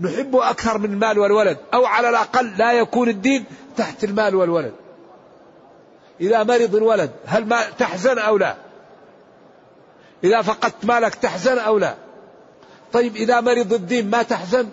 نحبه 0.00 0.50
أكثر 0.50 0.78
من 0.78 0.92
المال 0.92 1.18
والولد 1.18 1.58
أو 1.74 1.86
على 1.86 2.08
الأقل 2.08 2.56
لا 2.56 2.72
يكون 2.72 3.08
الدين 3.08 3.44
تحت 3.76 4.04
المال 4.04 4.34
والولد. 4.34 4.72
إذا 6.20 6.42
مرض 6.42 6.74
الولد 6.74 7.10
هل 7.26 7.46
ما 7.46 7.70
تحزن 7.78 8.18
أو 8.18 8.36
لا؟ 8.36 8.56
إذا 10.24 10.42
فقدت 10.42 10.84
مالك 10.84 11.14
تحزن 11.14 11.58
أو 11.58 11.78
لا؟ 11.78 11.94
طيب 12.92 13.16
إذا 13.16 13.40
مرض 13.40 13.72
الدين 13.72 14.10
ما 14.10 14.22
تحزن؟ 14.22 14.68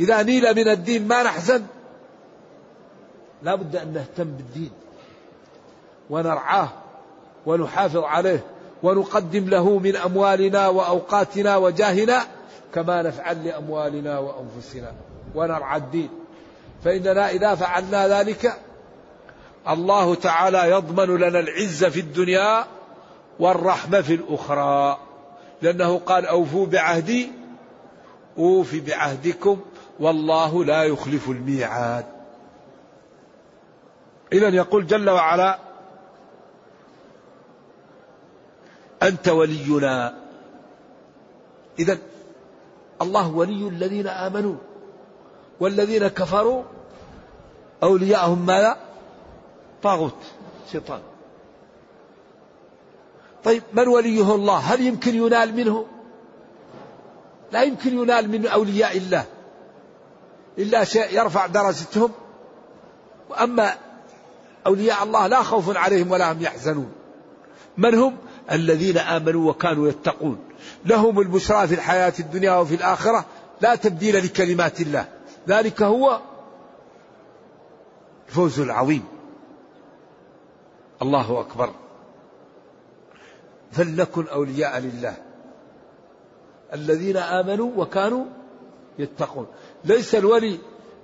إذا 0.00 0.22
نيل 0.22 0.54
من 0.54 0.68
الدين 0.68 1.08
ما 1.08 1.22
نحزن؟ 1.22 1.62
لا 3.42 3.54
بد 3.54 3.76
أن 3.76 3.92
نهتم 3.92 4.24
بالدين 4.24 4.70
ونرعاه 6.10 6.68
ونحافظ 7.46 8.04
عليه 8.04 8.40
ونقدم 8.82 9.48
له 9.48 9.78
من 9.78 9.96
أموالنا 9.96 10.68
وأوقاتنا 10.68 11.56
وجاهنا 11.56 12.22
كما 12.74 13.02
نفعل 13.02 13.44
لأموالنا 13.44 14.18
وأنفسنا 14.18 14.92
ونرعى 15.34 15.78
الدين. 15.78 16.23
فإننا 16.84 17.30
إذا 17.30 17.54
فعلنا 17.54 18.08
ذلك 18.08 18.58
الله 19.68 20.14
تعالى 20.14 20.70
يضمن 20.70 21.16
لنا 21.16 21.40
العزة 21.40 21.88
في 21.88 22.00
الدنيا 22.00 22.66
والرحمة 23.38 24.00
في 24.00 24.14
الأخرى. 24.14 24.98
لأنه 25.62 25.98
قال 25.98 26.26
أوفوا 26.26 26.66
بعهدي 26.66 27.32
أوف 28.38 28.74
بعهدكم 28.74 29.60
والله 30.00 30.64
لا 30.64 30.82
يخلف 30.82 31.28
الميعاد. 31.28 32.04
إذا 34.32 34.48
يقول 34.48 34.86
جل 34.86 35.10
وعلا 35.10 35.58
أنت 39.02 39.28
ولينا. 39.28 40.14
إذا 41.78 41.98
الله 43.02 43.28
ولي 43.28 43.68
الذين 43.68 44.06
آمنوا 44.06 44.54
والذين 45.60 46.08
كفروا 46.08 46.62
أولياءهم 47.84 48.46
ماذا؟ 48.46 48.76
طاغوت 49.82 50.16
شيطان. 50.72 51.00
طيب 53.44 53.62
من 53.72 53.88
وليه 53.88 54.34
الله؟ 54.34 54.56
هل 54.56 54.86
يمكن 54.86 55.14
ينال 55.14 55.56
منه؟ 55.56 55.86
لا 57.52 57.62
يمكن 57.62 57.98
ينال 57.98 58.30
من 58.30 58.46
أولياء 58.46 58.96
الله. 58.96 59.24
إلا 60.58 60.84
شيء 60.84 61.18
يرفع 61.18 61.46
درجتهم. 61.46 62.10
وأما 63.30 63.74
أولياء 64.66 65.02
الله 65.02 65.26
لا 65.26 65.42
خوف 65.42 65.76
عليهم 65.76 66.10
ولا 66.10 66.32
هم 66.32 66.42
يحزنون. 66.42 66.92
من 67.76 67.94
هم؟ 67.94 68.16
الذين 68.52 68.98
آمنوا 68.98 69.50
وكانوا 69.50 69.88
يتقون. 69.88 70.38
لهم 70.84 71.20
البشرى 71.20 71.66
في 71.66 71.74
الحياة 71.74 72.12
الدنيا 72.18 72.52
وفي 72.52 72.74
الآخرة 72.74 73.24
لا 73.60 73.74
تبديل 73.74 74.24
لكلمات 74.24 74.80
الله. 74.80 75.08
ذلك 75.48 75.82
هو 75.82 76.20
الفوز 78.28 78.60
العظيم. 78.60 79.04
الله 81.02 81.40
أكبر. 81.40 81.70
فلنكن 83.72 84.26
أولياء 84.28 84.78
لله. 84.78 85.16
الذين 86.72 87.16
آمنوا 87.16 87.70
وكانوا 87.76 88.24
يتقون. 88.98 89.46
ليس 89.84 90.14
الولي 90.14 90.58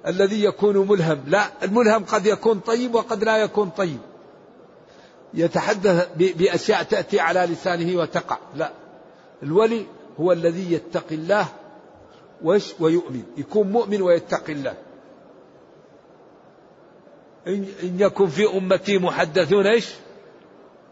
الذي 0.06 0.44
يكون 0.44 0.88
ملهم. 0.88 1.20
لا 1.26 1.44
الملهم 1.62 2.04
قد 2.04 2.26
يكون 2.26 2.61
طيب 2.61 2.94
وقد 2.94 3.24
لا 3.24 3.37
يكون 3.37 3.70
طيب. 3.70 4.00
يتحدث 5.35 6.09
بأشياء 6.16 6.83
تأتي 6.83 7.20
على 7.20 7.40
لسانه 7.40 8.00
وتقع. 8.00 8.38
لا. 8.54 8.72
الولي 9.42 9.87
هو 10.20 10.33
الذي 10.33 10.72
يتقي 10.72 11.14
الله 11.14 11.46
ويؤمن. 12.80 13.22
يكون 13.37 13.72
مؤمن 13.72 14.02
ويتقي 14.02 14.52
الله. 14.52 14.74
إن 17.46 17.66
يكن 17.83 18.26
في 18.26 18.57
أمتي 18.57 18.98
محدثون 18.98 19.66
إيش؟ 19.66 19.88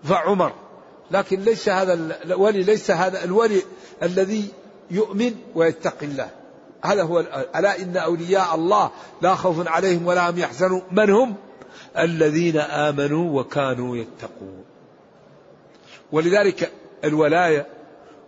فعمر 0.04 0.52
لكن 1.10 1.40
ليس 1.40 1.68
هذا 1.68 1.92
الولي 2.24 2.62
ليس 2.62 2.90
هذا 2.90 3.24
الولي 3.24 3.62
الذي 4.02 4.48
يؤمن 4.90 5.34
ويتقي 5.54 6.06
الله. 6.06 6.30
هذا 6.84 7.02
هو 7.02 7.20
ألا 7.56 7.82
إن 7.82 7.96
أولياء 7.96 8.54
الله 8.54 8.90
لا 9.22 9.34
خوف 9.34 9.68
عليهم 9.68 10.06
ولا 10.06 10.30
هم 10.30 10.38
يحزنون. 10.38 10.82
من 10.92 11.10
هم؟ 11.10 11.34
الذين 11.98 12.58
آمنوا 12.58 13.40
وكانوا 13.40 13.96
يتقون. 13.96 14.64
ولذلك 16.12 16.72
الولاية 17.04 17.66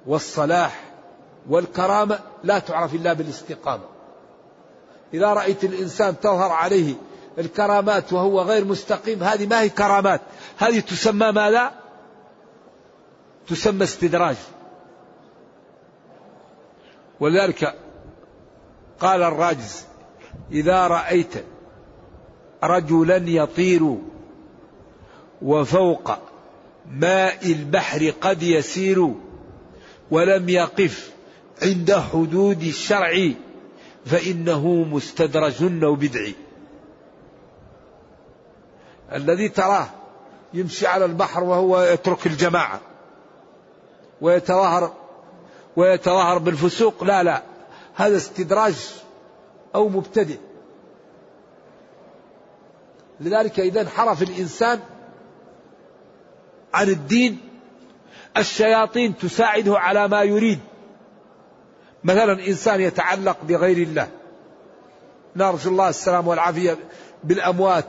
والصلاح 0.06 0.85
والكرامة 1.48 2.18
لا 2.44 2.59
تعرف 2.59 2.94
إلا 2.94 3.12
بالاستقامة. 3.12 3.85
إذا 5.14 5.26
رأيت 5.26 5.64
الإنسان 5.64 6.20
تظهر 6.20 6.52
عليه 6.52 6.94
الكرامات 7.38 8.12
وهو 8.12 8.40
غير 8.40 8.64
مستقيم 8.64 9.23
هذه 9.23 9.47
ما 9.47 9.61
هي 9.61 9.69
كرامات. 9.69 10.21
هذه 10.59 10.81
تسمى 10.81 11.33
ماذا؟ 11.33 11.73
تسمى 13.49 13.85
استدراج. 13.85 14.37
ولذلك 17.21 17.75
قال 19.01 19.23
الراجز 19.23 19.85
إذا 20.53 20.87
رأيت 20.87 21.45
رجلا 22.64 23.16
يطير 23.16 23.97
وفوق 25.43 26.11
ماء 26.90 27.53
البحر 27.53 28.12
قد 28.21 28.43
يسير 28.43 29.14
ولم 30.11 30.49
يقف 30.49 31.11
عند 31.62 31.93
حدود 31.93 32.62
الشرع 32.62 33.33
فإنه 34.07 34.69
مستدرج 34.69 35.85
أو 35.85 35.95
بدعي 35.95 36.35
الذي 39.12 39.49
تراه 39.49 39.87
يمشي 40.55 40.87
على 40.87 41.05
البحر 41.05 41.44
وهو 41.44 41.83
يترك 41.83 42.27
الجماعة 42.27 42.81
ويتظاهر 44.20 44.92
ويتظاهر 45.77 46.38
بالفسوق. 46.38 47.05
لا 47.05 47.23
لا 47.23 47.42
هذا 47.94 48.16
استدراج 48.16 48.94
أو 49.75 49.88
مبتدئ. 49.88 50.38
لذلك 53.20 53.61
إذا 53.61 53.81
انحرف 53.81 54.23
الإنسان 54.23 54.81
عن 56.75 56.88
الدين 56.88 57.40
الشياطين 58.37 59.16
تساعده 59.16 59.79
على 59.79 60.09
ما 60.09 60.23
يريد. 60.23 60.61
مثلا 62.05 62.46
إنسان 62.46 62.81
يتعلق 62.81 63.37
بغير 63.42 63.77
الله. 63.77 64.09
نرجو 65.37 65.70
الله 65.70 65.88
السلام 65.88 66.29
والعافية 66.29 66.79
بالأموات. 67.25 67.88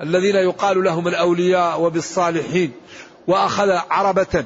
الذين 0.00 0.36
يقال 0.36 0.84
لهم 0.84 1.08
الأولياء 1.08 1.80
وبالصالحين 1.80 2.72
وأخذ 3.26 3.70
عربة 3.90 4.44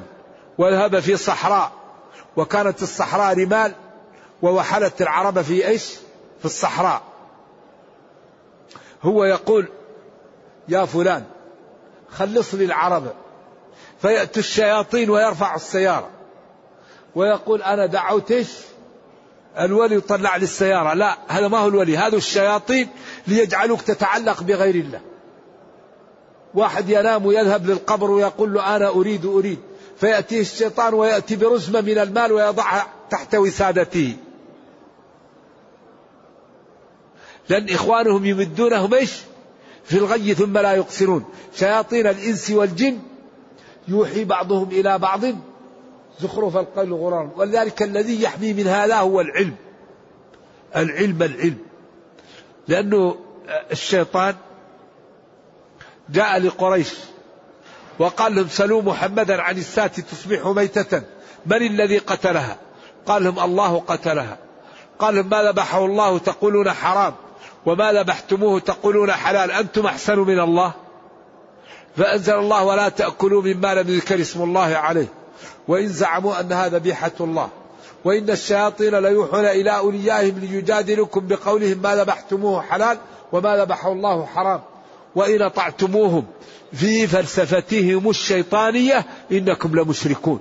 وذهب 0.57 0.99
في 0.99 1.17
صحراء 1.17 1.71
وكانت 2.37 2.83
الصحراء 2.83 3.37
رمال 3.37 3.73
ووحلت 4.41 5.01
العربة 5.01 5.41
في 5.41 5.67
إيش؟ 5.67 5.93
في 6.39 6.45
الصحراء. 6.45 7.01
هو 9.03 9.23
يقول 9.23 9.67
يا 10.69 10.85
فلان 10.85 11.23
خلص 12.09 12.53
لي 12.53 12.65
العربة 12.65 13.13
فيأتي 14.01 14.39
الشياطين 14.39 15.09
ويرفع 15.09 15.55
السيارة 15.55 16.09
ويقول 17.15 17.61
أنا 17.61 17.85
دعوت 17.85 18.31
إيش 18.31 18.49
الولي 19.59 19.95
يطلع 19.95 20.37
للسيارة 20.37 20.93
لا 20.93 21.17
هذا 21.27 21.47
ما 21.47 21.57
هو 21.57 21.67
الولي 21.67 21.97
هذا 21.97 22.15
الشياطين 22.17 22.89
ليجعلوك 23.27 23.81
تتعلق 23.81 24.43
بغير 24.43 24.75
الله 24.75 25.01
واحد 26.53 26.89
ينام 26.89 27.25
ويذهب 27.25 27.65
للقبر 27.65 28.11
ويقول 28.11 28.53
له 28.53 28.75
أنا 28.75 28.87
أريد 28.87 29.25
أريد. 29.25 29.59
فيأتيه 29.97 30.41
الشيطان 30.41 30.93
ويأتي 30.93 31.35
برزمة 31.35 31.81
من 31.81 31.97
المال 31.97 32.31
ويضعها 32.31 32.87
تحت 33.09 33.35
وسادته 33.35 34.15
لأن 37.49 37.69
إخوانهم 37.69 38.25
يمدونهم 38.25 38.93
إيش؟ 38.93 39.13
في 39.83 39.97
الغي 39.97 40.33
ثم 40.33 40.57
لا 40.57 40.73
يقصرون. 40.73 41.25
شياطين 41.55 42.07
الإنس 42.07 42.51
والجن 42.51 42.99
يوحي 43.87 44.23
بعضهم 44.23 44.69
إلى 44.71 44.99
بعض. 44.99 45.21
زخرف 46.21 46.57
القول 46.57 46.93
غرار 46.93 47.29
ولذلك 47.35 47.83
الذي 47.83 48.21
يحمي 48.21 48.53
من 48.53 48.67
هذا 48.67 48.95
هو 48.95 49.21
العلم. 49.21 49.55
العلم 50.75 51.23
العلم. 51.23 51.57
لأنه 52.67 53.15
الشيطان 53.71 54.35
جاء 56.11 56.39
لقريش 56.39 56.93
وقال 57.99 58.35
لهم 58.35 58.47
سلوا 58.47 58.81
محمدا 58.81 59.41
عن 59.41 59.57
الساة 59.57 59.87
تصبح 59.87 60.45
ميتة. 60.45 61.01
من 61.45 61.55
الذي 61.55 61.97
قتلها؟ 61.97 62.57
قال 63.05 63.23
لهم 63.23 63.39
الله 63.39 63.79
قتلها. 63.79 64.37
قال 64.99 65.15
لهم 65.15 65.29
ما 65.29 65.43
ذبحه 65.43 65.85
الله 65.85 66.17
تقولون 66.17 66.71
حرام 66.71 67.13
وما 67.65 67.93
ذبحتموه 67.93 68.59
تقولون 68.59 69.11
حلال 69.11 69.51
أنتم 69.51 69.85
أحسن 69.85 70.19
من 70.19 70.39
الله؟ 70.39 70.73
فأنزل 71.97 72.33
الله 72.33 72.63
ولا 72.63 72.89
تأكلوا 72.89 73.41
مما 73.41 73.73
لم 73.73 73.89
يذكر 73.89 74.21
اسم 74.21 74.43
الله 74.43 74.77
عليه. 74.77 75.07
وإن 75.67 75.87
زعموا 75.87 76.39
أنها 76.39 76.67
ذبيحة 76.67 77.11
الله. 77.19 77.49
وإن 78.05 78.29
الشياطين 78.29 78.95
ليوحون 78.95 79.45
إلى 79.45 79.77
أوليائهم 79.77 80.39
ليجادلكم 80.39 81.27
بقولهم 81.27 81.77
ما 81.77 81.95
ذبحتموه 81.95 82.61
حلال 82.61 82.97
وما 83.31 83.57
ذبحه 83.57 83.91
الله 83.91 84.25
حرام. 84.25 84.61
وإن 85.15 85.41
أطعتموهم 85.41 86.25
في 86.73 87.07
فلسفتهم 87.07 88.09
الشيطانية 88.09 89.05
إنكم 89.31 89.75
لمشركون. 89.75 90.39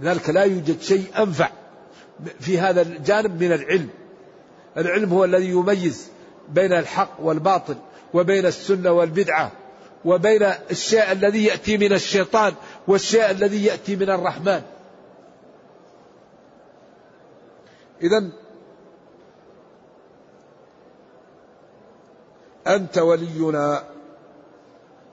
لذلك 0.00 0.30
لا 0.30 0.42
يوجد 0.42 0.80
شيء 0.80 1.04
أنفع 1.18 1.50
في 2.40 2.58
هذا 2.58 2.82
الجانب 2.82 3.42
من 3.42 3.52
العلم. 3.52 3.88
العلم 4.76 5.12
هو 5.12 5.24
الذي 5.24 5.48
يميز 5.48 6.08
بين 6.48 6.72
الحق 6.72 7.16
والباطل 7.20 7.76
وبين 8.14 8.46
السنة 8.46 8.92
والبدعة 8.92 9.52
وبين 10.04 10.42
الشيء 10.70 11.12
الذي 11.12 11.44
يأتي 11.44 11.76
من 11.78 11.92
الشيطان 11.92 12.52
والشيء 12.88 13.30
الذي 13.30 13.64
يأتي 13.64 13.96
من 13.96 14.10
الرحمن. 14.10 14.62
إذا 18.02 18.30
أنت 22.68 22.98
ولينا 22.98 23.84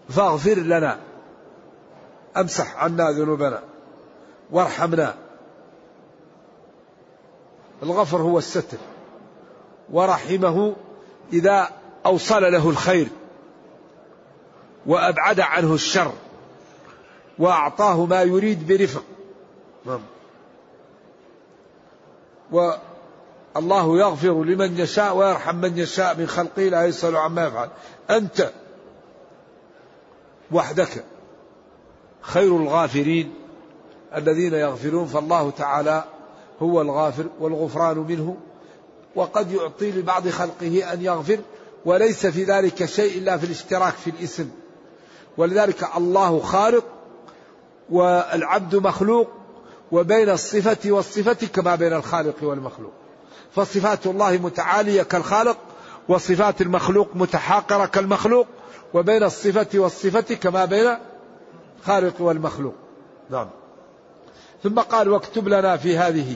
فاغفر 0.09 0.55
لنا. 0.55 0.99
أمسح 2.37 2.83
عنا 2.83 3.11
ذنوبنا. 3.11 3.61
وارحمنا. 4.51 5.15
الغفر 7.83 8.17
هو 8.17 8.37
الستر. 8.37 8.77
ورحمه 9.91 10.75
إذا 11.33 11.69
أوصل 12.05 12.41
له 12.41 12.69
الخير. 12.69 13.07
وأبعد 14.85 15.39
عنه 15.39 15.73
الشر. 15.73 16.11
وأعطاه 17.39 18.05
ما 18.05 18.21
يريد 18.21 18.67
برفق. 18.67 19.03
نعم. 19.85 20.01
والله 23.55 23.97
يغفر 23.99 24.43
لمن 24.43 24.79
يشاء 24.79 25.15
ويرحم 25.15 25.55
من 25.55 25.77
يشاء 25.77 26.17
من 26.17 26.27
خلقه 26.27 26.61
لا 26.61 26.85
يسأل 26.85 27.15
عما 27.15 27.47
يفعل. 27.47 27.69
أنت 28.09 28.51
وحدك 30.51 31.03
خير 32.21 32.57
الغافرين 32.57 33.33
الذين 34.15 34.53
يغفرون 34.53 35.05
فالله 35.05 35.51
تعالى 35.51 36.03
هو 36.61 36.81
الغافر 36.81 37.25
والغفران 37.39 37.97
منه 37.97 38.37
وقد 39.15 39.51
يعطي 39.51 39.91
لبعض 39.91 40.29
خلقه 40.29 40.93
أن 40.93 41.01
يغفر 41.01 41.39
وليس 41.85 42.25
في 42.25 42.43
ذلك 42.43 42.85
شيء 42.85 43.17
إلا 43.17 43.37
في 43.37 43.45
الاشتراك 43.45 43.93
في 43.93 44.09
الاسم. 44.09 44.49
ولذلك 45.37 45.87
الله 45.97 46.39
خالق 46.39 46.85
والعبد 47.89 48.75
مخلوق 48.75 49.29
وبين 49.91 50.29
الصفة 50.29 50.91
والصفة 50.91 51.47
كما 51.47 51.75
بين 51.75 51.93
الخالق 51.93 52.35
والمخلوق. 52.41 53.04
فصفات 53.55 54.05
الله 54.05 54.37
متعالية 54.37 55.03
كالخالق 55.03 55.57
وصفات 56.07 56.61
المخلوق 56.61 57.09
متحاقرة 57.15 57.85
كالمخلوق 57.85 58.47
وبين 58.93 59.23
الصفة 59.23 59.79
والصفة 59.79 60.35
كما 60.35 60.65
بين 60.65 60.97
الخالق 61.79 62.21
والمخلوق. 62.21 62.73
نعم. 63.29 63.49
ثم 64.63 64.79
قال 64.79 65.09
واكتب 65.09 65.47
لنا 65.47 65.77
في 65.77 65.97
هذه 65.97 66.35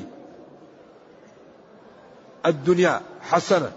الدنيا 2.46 3.02
حسنة 3.22 3.72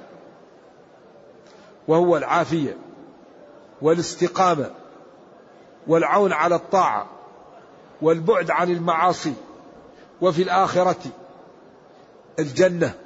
وهو 1.88 2.16
العافية 2.16 2.76
والاستقامة 3.82 4.70
والعون 5.86 6.32
على 6.32 6.54
الطاعة 6.54 7.06
والبعد 8.02 8.50
عن 8.50 8.70
المعاصي 8.70 9.34
وفي 10.20 10.42
الآخرة 10.42 11.00
الجنة. 12.38 13.01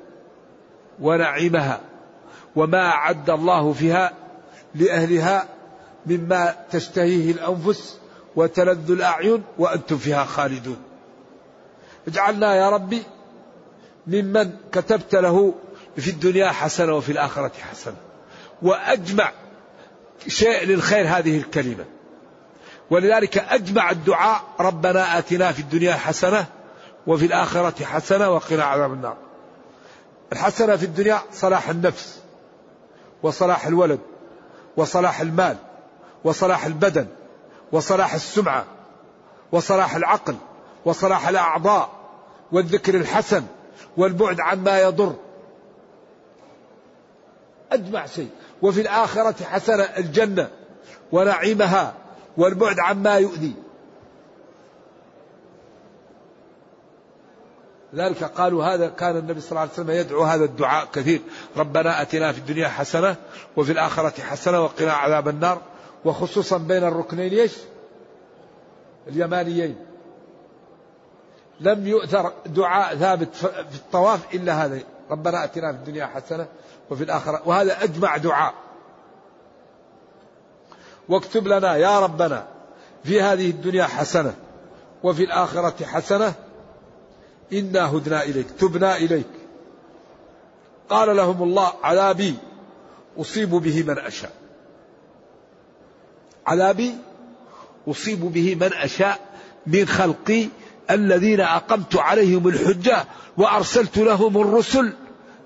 ونعيمها 1.00 1.80
وما 2.56 2.88
أعد 2.88 3.30
الله 3.30 3.72
فيها 3.72 4.12
لأهلها 4.74 5.48
مما 6.06 6.54
تشتهيه 6.70 7.30
الأنفس 7.30 7.98
وتلذ 8.36 8.90
الأعين 8.90 9.42
وأنتم 9.58 9.98
فيها 9.98 10.24
خالدون. 10.24 10.76
اجعلنا 12.08 12.54
يا 12.54 12.70
ربي 12.70 13.02
ممن 14.06 14.52
كتبت 14.72 15.14
له 15.14 15.54
في 15.96 16.10
الدنيا 16.10 16.50
حسنة 16.50 16.94
وفي 16.94 17.12
الآخرة 17.12 17.52
حسنة. 17.70 17.96
وأجمع 18.62 19.32
شيء 20.28 20.64
للخير 20.64 21.06
هذه 21.08 21.38
الكلمة. 21.38 21.84
ولذلك 22.90 23.38
أجمع 23.38 23.90
الدعاء 23.90 24.42
ربنا 24.60 25.18
آتنا 25.18 25.52
في 25.52 25.60
الدنيا 25.60 25.94
حسنة 25.94 26.46
وفي 27.06 27.26
الآخرة 27.26 27.84
حسنة 27.84 28.30
وقنا 28.30 28.64
عذاب 28.64 28.92
النار. 28.92 29.25
الحسنة 30.32 30.76
في 30.76 30.84
الدنيا 30.84 31.20
صلاح 31.32 31.68
النفس 31.68 32.20
وصلاح 33.22 33.66
الولد 33.66 34.00
وصلاح 34.76 35.20
المال 35.20 35.56
وصلاح 36.24 36.66
البدن 36.66 37.06
وصلاح 37.72 38.14
السمعة 38.14 38.64
وصلاح 39.52 39.96
العقل 39.96 40.36
وصلاح 40.84 41.28
الأعضاء 41.28 41.90
والذكر 42.52 42.94
الحسن 42.94 43.44
والبعد 43.96 44.40
عما 44.40 44.80
يضر. 44.80 45.14
أجمع 47.72 48.06
شيء. 48.06 48.30
وفي 48.62 48.80
الآخرة 48.80 49.44
حسنة 49.44 49.82
الجنة 49.82 50.48
ونعيمها 51.12 51.94
والبعد 52.36 52.78
عما 52.78 53.14
يؤذي. 53.14 53.54
ذلك 57.96 58.24
قالوا 58.24 58.64
هذا 58.64 58.88
كان 58.88 59.16
النبي 59.16 59.40
صلى 59.40 59.50
الله 59.50 59.60
عليه 59.60 59.72
وسلم 59.72 59.90
يدعو 59.90 60.22
هذا 60.22 60.44
الدعاء 60.44 60.88
كثير. 60.92 61.20
ربنا 61.56 62.02
آتنا 62.02 62.32
في 62.32 62.38
الدنيا 62.38 62.68
حسنة 62.68 63.16
وفي 63.56 63.72
الآخرة 63.72 64.20
حسنة 64.20 64.60
وقنا 64.60 64.92
عذاب 64.92 65.28
النار. 65.28 65.60
وخصوصا 66.04 66.58
بين 66.58 66.84
الركنين 66.84 67.32
إيش؟ 67.32 67.52
اليمانيين. 69.08 69.76
لم 71.60 71.86
يؤثر 71.86 72.32
دعاء 72.46 72.96
ثابت 72.96 73.34
في 73.34 73.76
الطواف 73.76 74.34
إلا 74.34 74.64
هذا 74.64 74.80
ربنا 75.10 75.44
آتنا 75.44 75.72
في 75.72 75.78
الدنيا 75.78 76.06
حسنة 76.06 76.46
وفي 76.90 77.04
الآخرة. 77.04 77.42
وهذا 77.44 77.84
أجمع 77.84 78.16
دعاء. 78.16 78.54
واكتب 81.08 81.48
لنا 81.48 81.76
يا 81.76 82.00
ربنا 82.00 82.46
في 83.04 83.22
هذه 83.22 83.50
الدنيا 83.50 83.84
حسنة 83.84 84.34
وفي 85.02 85.24
الآخرة 85.24 85.84
حسنة 85.84 86.34
إنا 87.52 87.96
هدنا 87.96 88.22
إليك 88.22 88.46
تبنا 88.58 88.96
إليك. 88.96 89.26
قال 90.88 91.16
لهم 91.16 91.42
الله 91.42 91.72
عذابي 91.82 92.34
أصيب 93.18 93.50
به 93.50 93.82
من 93.82 93.98
أشاء. 93.98 94.32
عذابي 96.46 96.94
أصيب 97.88 98.20
به 98.20 98.54
من 98.54 98.72
أشاء 98.72 99.20
من 99.66 99.88
خلقي 99.88 100.48
الذين 100.90 101.40
أقمت 101.40 101.96
عليهم 101.96 102.48
الحجة 102.48 103.04
وأرسلت 103.36 103.98
لهم 103.98 104.40
الرسل 104.40 104.92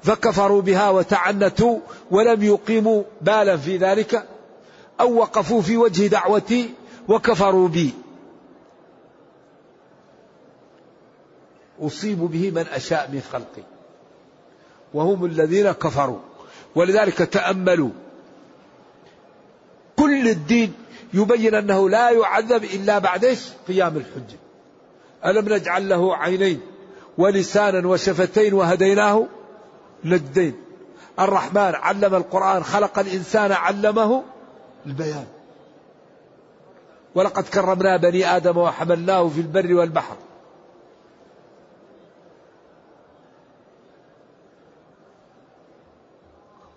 فكفروا 0.03 0.63
بها 0.63 0.91
وتعنتوا 0.91 1.79
ولم 2.11 2.43
يقيموا 2.43 3.03
بالا 3.21 3.57
في 3.57 3.77
ذلك 3.77 4.27
أو 5.01 5.15
وقفوا 5.15 5.63
في 5.63 5.77
وجه 5.77 6.07
دعوتي 6.07 6.71
وكفروا 7.09 7.69
بي. 7.69 7.95
أصيب 11.81 12.19
به 12.19 12.51
من 12.51 12.67
أشاء 12.73 13.11
من 13.13 13.23
خلقي. 13.33 13.63
وهم 14.95 15.25
الذين 15.25 15.73
كفروا. 15.73 16.19
ولذلك 16.75 17.19
تأملوا. 17.19 17.91
كل 19.97 20.29
الدين 20.29 20.73
يبين 21.15 21.55
أنه 21.55 21.89
لا 21.91 22.11
يعذب 22.11 22.65
إلا 22.65 22.99
بعد 22.99 23.25
إيش؟ 23.25 23.41
قيام 23.69 23.97
الحجة. 23.97 24.39
ألم 25.27 25.55
نجعل 25.55 25.89
له 25.89 26.17
عينين 26.17 26.61
ولسانا 27.19 27.89
وشفتين 27.89 28.55
وهديناه 28.55 29.27
نجدين 30.05 30.55
الرحمن 31.21 31.75
علم 31.75 32.15
القرآن 32.15 32.65
خلق 32.65 32.99
الإنسان 32.99 33.53
علمه 33.53 34.23
البيان. 34.87 35.27
ولقد 37.15 37.45
كرمنا 37.45 37.97
بني 37.97 38.37
آدم 38.37 38.57
وحملناه 38.57 39.29
في 39.29 39.41
البر 39.41 39.75
والبحر. 39.75 40.17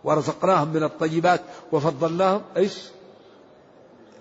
ورزقناهم 0.03 0.67
من 0.67 0.83
الطيبات 0.83 1.41
وفضلناهم 1.71 2.41
إيش؟ 2.57 2.77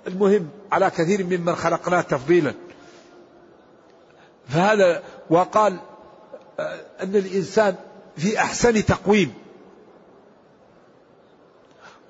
المهم 0.07 0.49
على 0.73 0.91
كثير 0.91 1.25
ممن 1.25 1.55
خلقناه 1.55 2.01
تفضيلا. 2.01 2.55
فهذا 4.49 5.03
وقال 5.31 5.79
آه، 6.61 6.81
أن 7.03 7.17
الإنسان 7.17 7.77
في 8.17 8.39
أحسن 8.39 8.85
تقويم. 8.85 9.35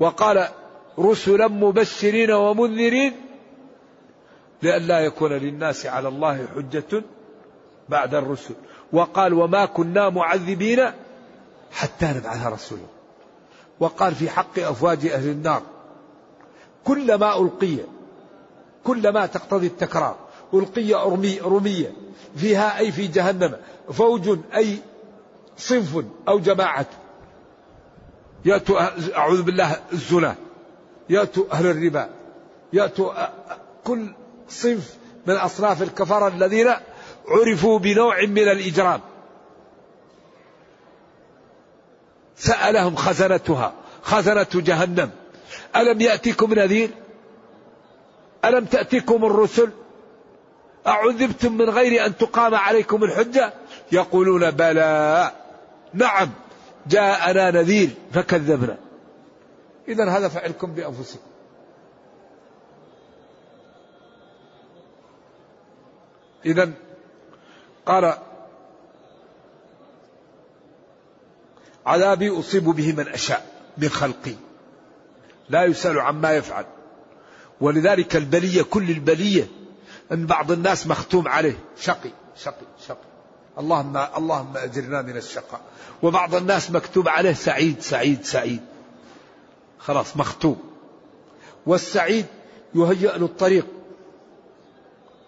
وقال 0.00 0.48
رسلا 0.98 1.48
مبشرين 1.48 2.30
ومنذرين 2.30 3.12
لئلا 4.62 5.00
يكون 5.00 5.32
للناس 5.32 5.86
على 5.86 6.08
الله 6.08 6.46
حجة 6.54 7.02
بعد 7.88 8.14
الرسل. 8.14 8.54
وقال 8.92 9.34
وما 9.34 9.64
كنا 9.64 10.08
معذبين 10.08 10.90
حتى 11.72 12.06
نبعث 12.06 12.46
رسولا. 12.46 13.01
وقال 13.82 14.14
في 14.14 14.30
حق 14.30 14.58
أفواج 14.58 15.06
أهل 15.06 15.28
النار 15.28 15.62
كلما 16.84 17.38
ألقي 17.38 17.76
كلما 18.84 19.26
تقتضي 19.26 19.66
التكرار 19.66 20.16
ألقي 20.54 20.94
أرمي 20.94 21.40
رمية 21.40 21.92
فيها 22.36 22.78
أي 22.78 22.92
في 22.92 23.06
جهنم 23.06 23.56
فوج 23.92 24.38
أي 24.54 24.78
صنف 25.56 26.04
أو 26.28 26.38
جماعة. 26.38 26.86
يأتوا 28.44 28.80
أعوذ 29.16 29.42
بالله 29.42 29.80
الزنا. 29.92 30.34
يأتوا 31.10 31.44
أهل 31.52 31.66
الربا. 31.66 32.08
يأتوا 32.72 33.12
كل 33.84 34.12
صنف 34.48 34.96
من 35.26 35.34
أصناف 35.34 35.82
الكفرة 35.82 36.28
الذين 36.28 36.68
عرفوا 37.28 37.78
بنوع 37.78 38.26
من 38.26 38.48
الإجرام. 38.48 39.00
سألهم 42.42 42.96
خزنتها 42.96 43.74
خزنة 44.02 44.46
جهنم. 44.54 45.10
ألم 45.76 46.00
يأتكم 46.00 46.54
نذير؟ 46.54 46.90
ألم 48.44 48.64
تأتكم 48.64 49.24
الرسل؟ 49.24 49.70
أعذبتم 50.86 51.52
من 51.52 51.70
غير 51.70 52.06
أن 52.06 52.16
تقام 52.16 52.54
عليكم 52.54 53.04
الحجة؟ 53.04 53.52
يقولون 53.92 54.50
بلى. 54.50 55.32
نعم 55.94 56.30
جاءنا 56.86 57.50
نذير 57.50 57.90
فكذبنا. 58.12 58.76
إذا 59.88 60.10
هذا 60.10 60.28
فعلكم 60.28 60.74
بأنفسكم. 60.74 61.30
إذا 66.46 66.70
قال 67.86 68.14
عذابي 71.86 72.38
أصيب 72.38 72.64
به 72.64 72.92
من 72.92 73.08
أشاء 73.08 73.46
من 73.78 73.88
خلقي. 73.88 74.34
لا 75.48 75.64
يسأل 75.64 76.00
عما 76.00 76.32
يفعل. 76.32 76.64
ولذلك 77.60 78.16
البلية 78.16 78.62
كل 78.62 78.90
البلية 78.90 79.48
أن 80.12 80.26
بعض 80.26 80.52
الناس 80.52 80.86
مختوم 80.86 81.28
عليه. 81.28 81.58
شقي 81.80 82.10
شقي 82.36 82.66
شقي. 82.88 83.12
اللهم 83.58 83.96
اللهم 83.96 84.56
أجرنا 84.56 85.02
من 85.02 85.16
الشقاء. 85.16 85.60
وبعض 86.02 86.34
الناس 86.34 86.70
مكتوب 86.70 87.08
عليه 87.08 87.32
سعيد 87.32 87.80
سعيد 87.80 88.24
سعيد. 88.24 88.60
خلاص 89.78 90.16
مختوم. 90.16 90.62
والسعيد 91.66 92.26
يهيأ 92.74 93.18
له 93.18 93.26
الطريق 93.26 93.66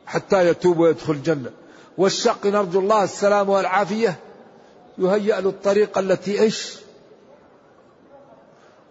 حتى 0.06 0.48
يتوب 0.48 0.78
ويدخل 0.78 1.12
الجنة. 1.12 1.50
والشق 1.98 2.46
نرجو 2.46 2.80
الله 2.80 3.04
السلام 3.04 3.48
والعافية. 3.48 4.18
يهيأ 4.98 5.40
له 5.40 5.48
الطريق 5.48 5.98
التي 5.98 6.40
إيش؟ 6.40 6.78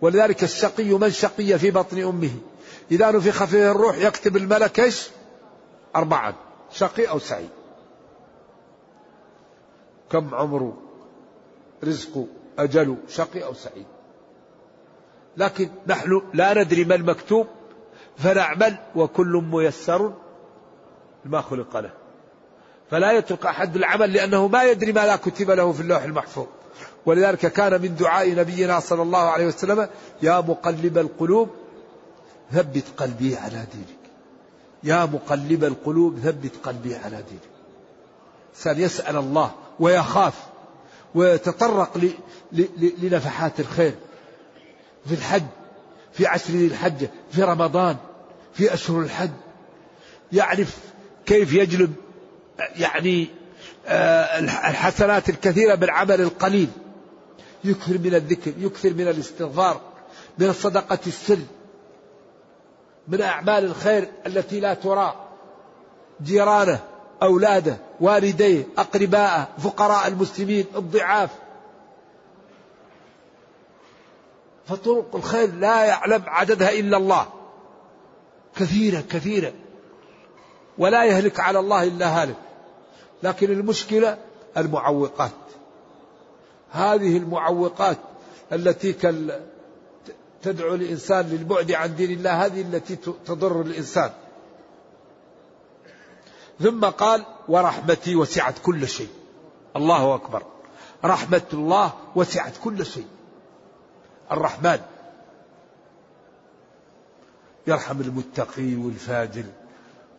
ولذلك 0.02 0.44
الشقي 0.44 0.94
من 0.94 1.12
شقي 1.12 1.60
في 1.60 1.72
بطن 1.72 2.04
أمه. 2.04 2.32
إذا 2.92 3.12
نفخ 3.12 3.44
فيه 3.44 3.72
الروح 3.72 3.98
يكتب 3.98 4.38
الملك 4.38 4.80
إيش؟ 4.80 5.10
أربعا. 5.96 6.34
شقي 6.72 7.10
أو 7.10 7.20
سعيد. 7.20 7.50
كم 10.12 10.36
عمره 10.36 10.78
رزقه 11.84 12.28
أجله 12.60 12.98
شقي 13.08 13.44
أو 13.44 13.54
سعيد؟ 13.54 13.86
لكن 15.38 15.70
نحن 15.88 16.22
لا 16.34 16.63
ندري 16.63 16.84
ما 16.86 16.96
المكتوب 16.96 17.48
فنعمل 18.18 18.76
وكل 18.96 19.44
ميسر 19.52 20.13
لما 21.26 21.42
خلق 21.42 21.78
له 21.78 22.03
فلا 22.91 23.12
يترك 23.12 23.46
أحد 23.46 23.76
العمل 23.76 24.13
لأنه 24.13 24.48
ما 24.48 24.63
يدري 24.63 24.91
ما 24.91 25.06
لا 25.06 25.15
كتب 25.15 25.52
له 25.52 25.72
في 25.72 25.82
اللوح 25.82 26.04
المحفوظ. 26.04 26.46
ولذلك 27.06 27.39
كان 27.39 27.82
من 27.82 27.96
دعاء 27.96 28.36
نبينا 28.36 28.80
صلى 28.80 29.02
الله 29.02 29.19
عليه 29.19 29.48
وسلم 29.48 29.89
يا 30.22 30.39
مقلب 30.39 30.98
القلوب 30.98 31.50
ثبت 32.52 32.84
قلبي 32.98 33.36
على 33.36 33.65
دينك. 33.74 34.00
يا 34.84 35.06
مقلب 35.06 35.63
القلوب 35.63 36.19
ثبت 36.19 36.52
قلبي 36.63 36.96
على 36.96 37.15
دينك. 37.15 37.54
سأل 38.56 38.80
يسأل 38.80 39.17
الله 39.17 39.52
ويخاف 39.80 40.34
ويتطرق 41.15 41.98
لنفحات 43.02 43.60
الخير. 43.60 43.93
في 45.06 45.13
الحج 45.13 45.43
في 46.13 46.28
عشر 46.28 46.54
ذي 46.54 46.67
الحجة 46.67 47.10
في 47.32 47.43
رمضان 47.43 47.96
في 48.54 48.74
أشهر 48.74 49.00
الحج. 49.00 49.30
يعرف 50.32 50.78
كيف 51.26 51.54
يجلب 51.54 51.93
يعني 52.60 53.28
آه، 53.88 54.39
الحسنات 54.39 55.30
الكثيرة 55.30 55.76
بالعمل 55.76 56.22
القليل. 56.22 56.70
يكثر 57.63 57.98
من 57.98 58.16
الذكر 58.16 58.54
يكثر 58.58 58.94
من 58.94 59.08
الاستغفار 59.08 59.82
من 60.38 60.50
الصدقة 60.50 61.00
السر 61.08 61.39
من 63.08 63.22
أعمال 63.22 63.66
الخير 63.66 64.08
التي 64.26 64.60
لا 64.60 64.74
ترى. 64.74 65.28
جيرانه 66.24 66.80
أولاده 67.24 67.78
والديه 68.00 68.68
أقرباءه 68.78 69.48
فقراء 69.58 70.08
المسلمين 70.08 70.66
الضعاف. 70.76 71.30
فطرق 74.68 75.16
الخير 75.16 75.54
لا 75.54 75.84
يعلم 75.84 76.24
عددها 76.28 76.72
إلا 76.72 76.98
الله. 76.98 77.28
كثيرة 78.56 79.04
كثيرة. 79.10 79.54
ولا 80.78 81.06
يهلك 81.06 81.40
على 81.40 81.60
الله 81.60 81.84
إلا 81.84 82.22
هالك. 82.22 82.36
لكن 83.24 83.52
المشكلة 83.52 84.18
المعوقات. 84.58 85.32
هذه 86.72 87.18
المعوقات 87.18 87.98
التي 88.52 88.94
تدعو 90.42 90.76
الإنسان 90.76 91.26
للبعد 91.26 91.72
عن 91.72 91.96
دين 91.96 92.12
الله 92.12 92.46
هذه 92.46 92.62
التي 92.62 92.96
تضر 93.26 93.62
الإنسان. 93.62 94.12
ثم 96.60 96.86
قال 96.86 97.26
ورحمتي 97.48 98.16
وسعت 98.16 98.56
كل 98.64 98.88
شيء. 98.88 99.10
الله 99.76 100.16
أكبر. 100.16 100.44
رحمة 101.06 101.42
الله 101.54 101.94
وسعت 102.16 102.54
كل 102.64 102.86
شيء. 102.86 103.08
الرحمن. 104.32 104.80
يرحم 107.68 108.02
المتقي 108.02 108.76
والفاجر. 108.76 109.44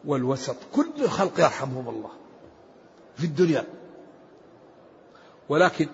والوسط. 0.07 0.57
كل 0.73 0.91
الخلق 0.99 1.41
يرحمهم 1.41 1.89
الله 1.89 2.11
في 3.17 3.25
الدنيا. 3.25 3.65
ولكن 5.49 5.89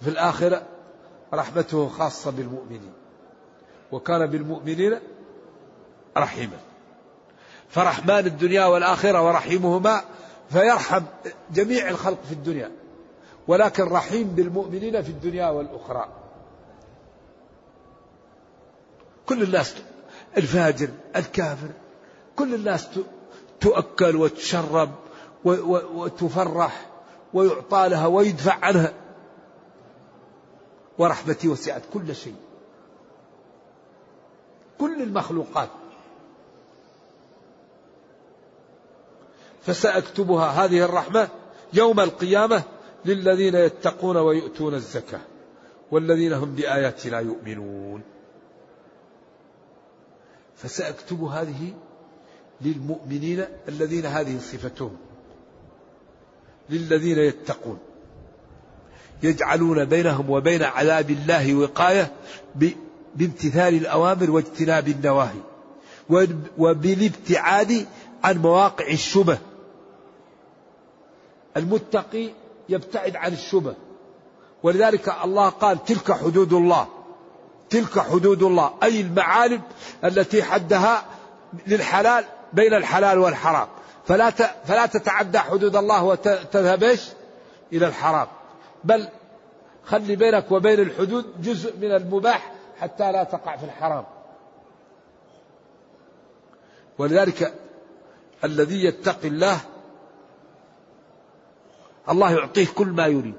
في 0.00 0.10
الآخرة 0.10 0.62
رحمته 1.34 1.88
خاصة 1.88 2.30
بالمؤمنين. 2.30 2.92
وكان 3.92 4.26
بالمؤمنين 4.26 4.98
رحيما. 6.16 6.58
فرحمن 7.68 8.26
الدنيا 8.26 8.66
والآخرة 8.66 9.22
ورحيمهما 9.26 10.00
فيرحم 10.50 11.02
جميع 11.50 11.88
الخلق 11.88 12.18
في 12.28 12.32
الدنيا. 12.32 12.70
ولكن 13.48 13.84
رحيم 13.84 14.28
بالمؤمنين 14.28 15.02
في 15.02 15.08
الدنيا 15.08 15.48
والأخرى. 15.50 16.08
كل 19.26 19.42
الناس 19.42 19.74
الفاجر 20.36 20.88
الكافر 21.16 21.68
كل 22.36 22.54
الناس 22.54 22.88
تؤكل 23.60 24.16
وتشرب 24.16 24.90
وتفرح 25.94 26.90
ويعطى 27.34 27.88
لها 27.88 28.06
ويدفع 28.06 28.58
عنها. 28.62 28.92
ورحمتي 30.98 31.48
وسعت 31.48 31.82
كل 31.92 32.14
شيء. 32.14 32.36
كل 34.78 35.02
المخلوقات. 35.02 35.68
فسأكتبها 39.62 40.46
هذه 40.46 40.84
الرحمة 40.84 41.28
يوم 41.72 42.00
القيامة 42.00 42.62
للذين 43.04 43.54
يتقون 43.54 44.16
ويؤتون 44.16 44.74
الزكاة 44.74 45.20
والذين 45.90 46.32
هم 46.32 46.54
بآياتنا 46.54 47.20
يؤمنون. 47.20 48.02
فسأكتب 50.56 51.24
هذه 51.24 51.72
للمؤمنين 52.60 53.44
الذين 53.68 54.06
هذه 54.06 54.38
صفتهم. 54.38 54.96
للذين 56.70 57.18
يتقون. 57.18 57.78
يجعلون 59.22 59.84
بينهم 59.84 60.30
وبين 60.30 60.62
عذاب 60.62 61.10
الله 61.10 61.54
وقاية 61.54 62.12
بامتثال 63.14 63.74
الأوامر 63.74 64.30
واجتناب 64.30 64.88
النواهي. 64.88 65.40
وبالابتعاد 66.58 67.86
عن 68.24 68.38
مواقع 68.38 68.86
الشبه. 68.86 69.38
المتقي 71.56 72.30
يبتعد 72.68 73.16
عن 73.16 73.32
الشبه. 73.32 73.74
ولذلك 74.62 75.14
الله 75.24 75.48
قال 75.48 75.84
تلك 75.84 76.12
حدود 76.12 76.52
الله. 76.52 76.88
تلك 77.70 77.98
حدود 77.98 78.42
الله. 78.42 78.74
أي 78.82 79.00
المعالم 79.00 79.62
التي 80.04 80.42
حدها 80.42 81.04
للحلال 81.66 82.24
بين 82.54 82.74
الحلال 82.74 83.18
والحرام. 83.18 83.68
فلا 84.06 84.30
فلا 84.64 84.86
تتعدى 84.86 85.38
حدود 85.38 85.76
الله 85.76 86.04
وتذهب 86.04 86.82
إيش؟ 86.82 87.08
إلى 87.72 87.86
الحرام. 87.86 88.26
بل 88.84 89.08
خلي 89.84 90.16
بينك 90.16 90.52
وبين 90.52 90.80
الحدود 90.80 91.42
جزء 91.42 91.76
من 91.76 91.94
المباح 91.94 92.52
حتى 92.80 93.12
لا 93.12 93.24
تقع 93.24 93.56
في 93.56 93.64
الحرام. 93.64 94.04
ولذلك 96.98 97.54
الذي 98.44 98.84
يتقي 98.84 99.28
الله 99.28 99.60
الله 102.08 102.32
يعطيه 102.32 102.66
كل 102.66 102.88
ما 102.88 103.06
يريد. 103.06 103.34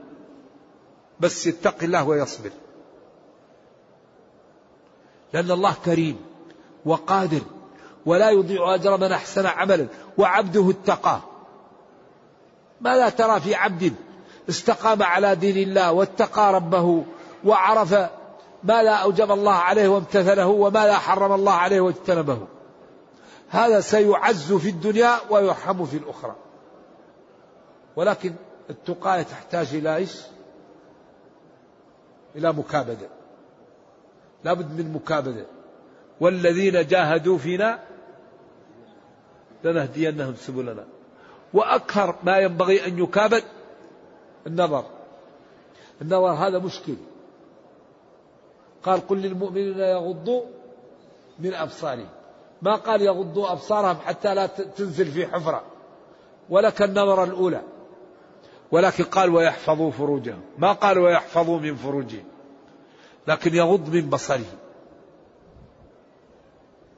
بس 1.20 1.48
يتقي 1.48 1.86
الله 1.86 2.04
ويصبر. 2.08 2.52
لأن 5.34 5.52
الله 5.52 5.74
كريم 5.86 6.26
وقادر 6.86 7.42
ولا 8.06 8.30
يضيع 8.30 8.76
أجر 8.76 8.98
من 8.98 9.12
أحسن 9.12 9.46
عملا 9.46 9.88
وعبده 10.18 10.70
اتقاه 10.70 11.22
ماذا 12.82 13.10
ترى 13.10 13.40
في 13.40 13.56
عبد 13.56 13.94
استقام 14.50 15.04
على 15.04 15.36
دين 15.36 15.58
الله 15.58 15.92
واتقى 15.92 16.54
ربه 16.54 17.04
وعرف 17.46 17.94
ما 18.64 18.84
لا 18.84 18.96
أوجب 18.96 19.32
الله 19.32 19.54
عليه 19.54 19.88
وامتثله 19.88 20.48
وما 20.48 20.86
لا 20.86 20.98
حرم 20.98 21.32
الله 21.32 21.52
عليه 21.52 21.82
واجتنبه؟ 21.82 22.48
هذا 23.50 23.80
سيعز 23.80 24.54
في 24.54 24.70
الدنيا 24.70 25.14
ويرحم 25.30 25.86
في 25.86 25.98
الأخرى. 25.98 26.36
ولكن 27.96 28.34
التقاية 28.70 29.22
تحتاج 29.22 29.76
إلى 29.76 29.96
إيش؟ 29.96 30.22
إلى 32.36 32.54
مكابدة. 32.54 33.10
لابد 34.44 34.80
من 34.80 34.94
مكابدة. 34.94 35.46
والذين 36.20 36.88
جاهدوا 36.88 37.38
فينا 37.38 37.80
لنهدينهم 39.66 40.36
سبلنا. 40.36 40.86
وأكثر 41.54 42.16
ما 42.24 42.38
ينبغي 42.38 42.88
أن 42.88 43.00
يكابد 43.00 43.44
النظر. 44.48 44.86
النظر 46.02 46.32
هذا 46.32 46.60
مشكل. 46.60 46.96
قال 48.84 49.08
قل 49.08 49.18
للمؤمنين 49.18 49.80
يغضوا 49.80 50.44
من 51.40 51.54
أبصارهم. 51.54 52.10
ما 52.62 52.76
قال 52.76 53.02
يغضوا 53.02 53.52
أبصارهم 53.52 53.98
حتى 54.06 54.36
لا 54.36 54.46
تنزل 54.48 55.06
في 55.06 55.28
حفرة. 55.28 55.64
ولك 56.50 56.82
النظرة 56.82 57.24
الأولى. 57.24 57.62
ولكن 58.72 59.04
قال 59.04 59.30
ويحفظوا 59.30 59.92
فروجهم. 59.92 60.42
ما 60.58 60.72
قال 60.72 61.00
ويحفظوا 61.00 61.60
من 61.60 61.76
فروجهم. 61.76 62.26
لكن 63.28 63.56
يغض 63.56 63.90
من 63.90 64.10
بصره 64.10 64.46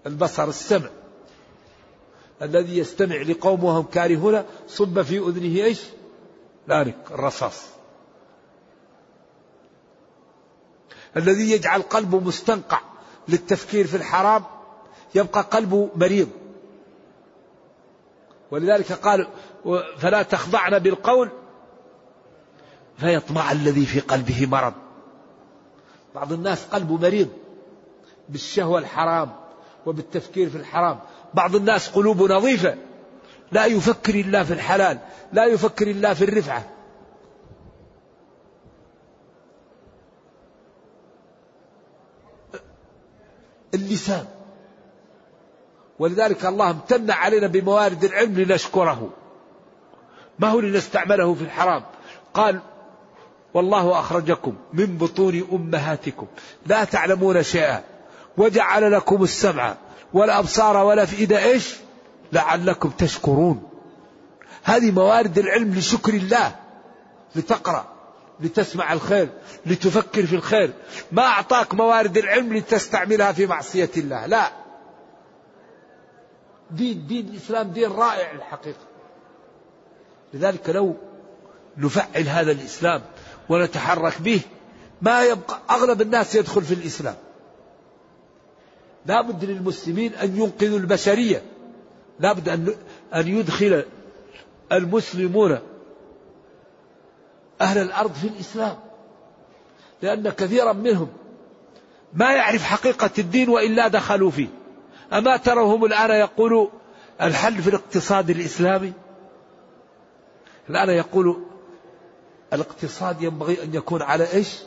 البصر 0.05 0.47
السمع. 0.47 0.89
الذي 2.41 2.77
يستمع 2.77 3.15
لقوم 3.15 3.63
وهم 3.63 3.83
كارهون 3.83 4.43
صب 4.67 5.01
في 5.01 5.17
أذنه 5.17 5.65
إيش؟ 5.65 5.81
لانك 6.67 6.95
الرصاص. 7.11 7.65
الذي 11.17 11.51
يجعل 11.51 11.81
قلبه 11.81 12.19
مستنقع 12.19 12.79
للتفكير 13.27 13.87
في 13.87 13.97
الحرام 13.97 14.43
يبقى 15.15 15.41
قلبه 15.41 15.89
مريض. 15.95 16.29
ولذلك 18.51 18.91
قال 18.91 19.27
فلا 19.97 20.23
تخضعن 20.23 20.79
بالقول 20.79 21.29
فيطمع 22.97 23.51
الذي 23.51 23.85
في 23.85 23.99
قلبه 23.99 24.45
مرض. 24.45 24.73
بعض 26.15 26.33
الناس 26.33 26.65
قلبه 26.65 26.97
مريض 26.97 27.29
بالشهوة 28.29 28.79
الحرام. 28.79 29.46
وبالتفكير 29.87 30.49
في 30.49 30.55
الحرام. 30.57 30.99
بعض 31.33 31.55
الناس 31.55 31.89
قلوبه 31.89 32.35
نظيفة. 32.35 32.75
لا 33.51 33.65
يفكر 33.65 34.15
إلا 34.15 34.43
في 34.43 34.53
الحلال. 34.53 34.99
لا 35.33 35.45
يفكر 35.45 35.87
إلا 35.87 36.13
في 36.13 36.23
الرفعة. 36.23 36.63
اللسان. 43.73 44.25
ولذلك 45.99 46.45
الله 46.45 46.69
امتن 46.69 47.11
علينا 47.11 47.47
بموارد 47.47 48.03
العلم 48.03 48.39
لنشكره. 48.39 49.09
ما 50.39 50.47
هو 50.47 50.59
لنستعمله 50.59 51.33
في 51.33 51.41
الحرام؟ 51.41 51.83
قال 52.33 52.59
والله 53.53 53.99
أخرجكم 53.99 54.55
من 54.73 54.97
بطون 54.97 55.47
أمهاتكم. 55.51 56.27
لا 56.65 56.83
تعلمون 56.83 57.43
شيئا. 57.43 57.96
وجعل 58.37 58.91
لكم 58.91 59.23
السمع 59.23 59.75
والأبصار 60.13 60.77
والأفئدة 60.77 61.43
إيش؟ 61.43 61.75
لعلكم 62.33 62.89
تشكرون. 62.89 63.69
هذه 64.63 64.91
موارد 64.91 65.37
العلم 65.37 65.73
لشكر 65.73 66.13
الله 66.13 66.55
لتقرأ 67.35 67.85
لتسمع 68.39 68.93
الخير 68.93 69.29
لتفكر 69.65 70.25
في 70.25 70.35
الخير. 70.35 70.73
ما 71.11 71.23
أعطاك 71.23 71.73
موارد 71.75 72.17
العلم 72.17 72.53
لتستعملها 72.53 73.31
في 73.31 73.45
معصية 73.45 73.89
الله 73.97 74.25
لا. 74.25 74.51
دين 76.71 77.07
دين 77.07 77.27
الإسلام 77.27 77.71
دين 77.71 77.91
رائع 77.91 78.31
الحقيقة. 78.31 78.87
لذلك 80.33 80.69
لو 80.69 80.95
نفعل 81.77 82.27
هذا 82.27 82.51
الإسلام 82.51 83.01
ونتحرك 83.49 84.21
به 84.21 84.41
ما 85.01 85.23
يبقى 85.23 85.59
أغلب 85.69 86.01
الناس 86.01 86.35
يدخل 86.35 86.61
في 86.61 86.73
الإسلام. 86.73 87.15
لا 89.07 89.21
بد 89.21 89.45
للمسلمين 89.45 90.13
أن 90.13 90.37
ينقذوا 90.37 90.79
البشرية. 90.79 91.41
لا 92.19 92.33
بد 92.33 92.49
أن 92.49 92.75
أن 93.15 93.27
يدخل 93.27 93.83
المسلمون 94.71 95.59
أهل 97.61 97.77
الأرض 97.77 98.13
في 98.13 98.27
الإسلام. 98.27 98.77
لأن 100.01 100.29
كثيرا 100.29 100.73
منهم 100.73 101.07
ما 102.13 102.31
يعرف 102.31 102.63
حقيقة 102.63 103.09
الدين 103.19 103.49
وإلا 103.49 103.87
دخلوا 103.87 104.31
فيه. 104.31 104.47
أما 105.13 105.37
ترهم 105.37 105.85
الآن 105.85 106.11
يقولوا 106.11 106.67
الحل 107.21 107.61
في 107.61 107.69
الاقتصاد 107.69 108.29
الإسلامي؟ 108.29 108.93
الآن 110.69 110.89
يقول 110.89 111.43
الاقتصاد 112.53 113.21
ينبغي 113.21 113.63
أن 113.63 113.73
يكون 113.73 114.01
على 114.01 114.33
إيش؟ 114.33 114.59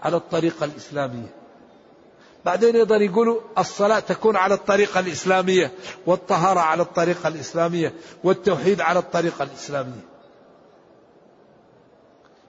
على 0.00 0.16
الطريقة 0.16 0.64
الإسلامية. 0.64 1.41
بعدين 2.44 2.76
أيضا 2.76 2.96
يقولوا 2.96 3.40
الصلاة 3.58 4.00
تكون 4.00 4.36
على 4.36 4.54
الطريقة 4.54 5.00
الإسلامية 5.00 5.72
والطهارة 6.06 6.60
على 6.60 6.82
الطريقة 6.82 7.28
الإسلامية 7.28 7.94
والتوحيد 8.24 8.80
على 8.80 8.98
الطريقة 8.98 9.42
الإسلامية. 9.42 10.04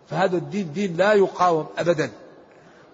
فهذا 0.10 0.38
الدين 0.38 0.74
دين 0.74 0.98
لا 0.98 1.14
يقاوم 1.14 1.68
أبدا 1.78 2.12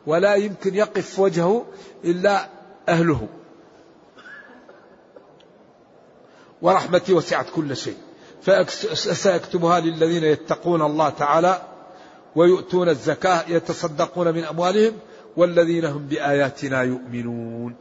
ولا 0.08 0.36
يمكن 0.36 0.76
يقف 0.76 1.20
وجهه 1.20 1.66
إلا 2.04 2.50
أهله. 2.89 3.28
ورحمتي 6.62 7.14
وسعت 7.14 7.50
كل 7.56 7.78
شيء. 7.78 7.97
فسأكتبها 8.41 9.80
للذين 9.80 10.24
يتقون 10.24 10.82
الله 10.82 11.10
تعالى 11.10 11.62
ويؤتون 12.36 12.89
الزكاة 12.89 13.43
يتصدقون 13.47 14.34
من 14.34 14.43
أموالهم 14.43 14.93
والذين 15.40 15.86
هم 15.86 16.04
بآياتنا 16.12 16.82
يؤمنون. 16.82 17.76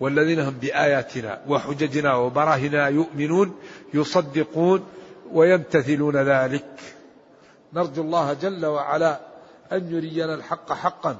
والذين 0.00 0.40
هم 0.40 0.54
بآياتنا 0.62 1.40
وحججنا 1.48 2.14
وبراهنا 2.14 2.88
يؤمنون 2.88 3.54
يصدقون 3.94 4.80
ويمتثلون 5.32 6.16
ذلك. 6.16 6.72
نرجو 7.72 8.02
الله 8.02 8.32
جل 8.32 8.66
وعلا 8.66 9.20
أن 9.72 9.82
يرينا 9.94 10.34
الحق 10.34 10.72
حقا 10.72 11.16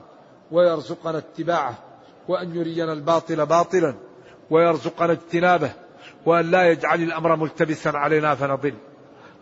ويرزقنا 0.51 1.19
اتباعه 1.19 1.75
وأن 2.29 2.57
يرينا 2.57 2.93
الباطل 2.93 3.47
باطلا 3.47 3.95
ويرزقنا 4.51 5.13
اجتنابه 5.13 5.73
وأن 6.27 6.51
لا 6.51 6.71
يجعل 6.71 7.03
الأمر 7.03 7.37
ملتبسا 7.37 7.89
علينا 7.89 8.35
فنضل. 8.35 8.75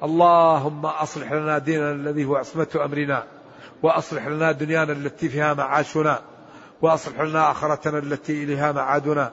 اللهم 0.03 0.87
أصلح 0.87 1.33
لنا 1.33 1.59
ديننا 1.59 1.93
الذي 1.93 2.25
هو 2.25 2.37
عصمة 2.37 2.69
أمرنا. 2.85 3.25
وأصلح 3.83 4.27
لنا 4.27 4.53
دنيانا 4.53 4.93
التي 4.93 5.29
فيها 5.29 5.55
معاشنا 5.55 6.21
وأصلح 6.83 7.21
لنا 7.21 7.51
آخرتنا 7.51 7.99
التي 7.99 8.45
إليها 8.45 8.73
معادنا 8.73 9.33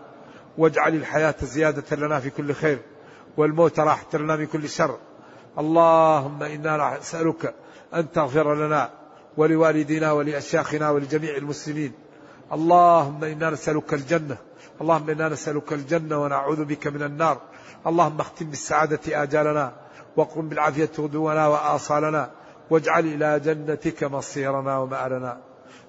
واجعل 0.57 0.95
الحياة 0.95 1.35
زيادة 1.41 1.95
لنا 1.95 2.19
في 2.19 2.29
كل 2.29 2.53
خير 2.53 2.79
والموت 3.37 3.79
راحة 3.79 4.05
لنا 4.13 4.35
من 4.35 4.45
كل 4.45 4.69
شر. 4.69 4.97
اللهم 5.59 6.43
إنا 6.43 6.97
نسألك 6.99 7.55
أن 7.93 8.11
تغفر 8.11 8.55
لنا 8.55 8.89
ولوالدينا 9.37 10.11
ولأشياخنا 10.11 10.89
ولجميع 10.89 11.37
المسلمين. 11.37 11.91
اللهم 12.53 13.23
إنا 13.23 13.49
نسألك 13.49 13.93
الجنة 13.93 14.37
اللهم 14.81 15.09
إنا 15.09 15.29
نسألك 15.29 15.73
الجنة 15.73 16.23
ونعوذ 16.23 16.65
بك 16.65 16.87
من 16.87 17.03
النار. 17.03 17.41
اللهم 17.87 18.19
اختم 18.19 18.45
بالسعادة 18.45 19.23
آجالنا 19.23 19.71
وقم 20.15 20.49
بالعافية 20.49 20.89
غدونا 20.99 21.47
وآصالنا. 21.47 22.31
واجعل 22.71 23.05
إلى 23.05 23.39
جنتك 23.39 24.03
مصيرنا 24.03 24.77
ومآلنا. 24.77 25.37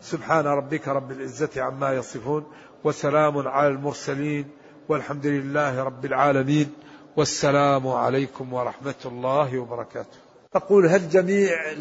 سبحان 0.03 0.47
ربك 0.47 0.89
رب 0.89 1.11
العزة 1.13 1.63
عما 1.63 1.93
يصفون 1.95 2.47
وسلام 2.85 3.49
على 3.49 3.69
المرسلين 3.69 4.51
والحمد 4.89 5.27
لله 5.27 5.83
رب 5.83 6.05
العالمين 6.05 6.73
والسلام 7.17 7.89
عليكم 7.89 8.53
ورحمة 8.53 9.03
الله 9.05 9.59
وبركاته. 9.59 10.19
أقول 10.55 10.87
هل 10.87 11.09
جميع 11.09 11.73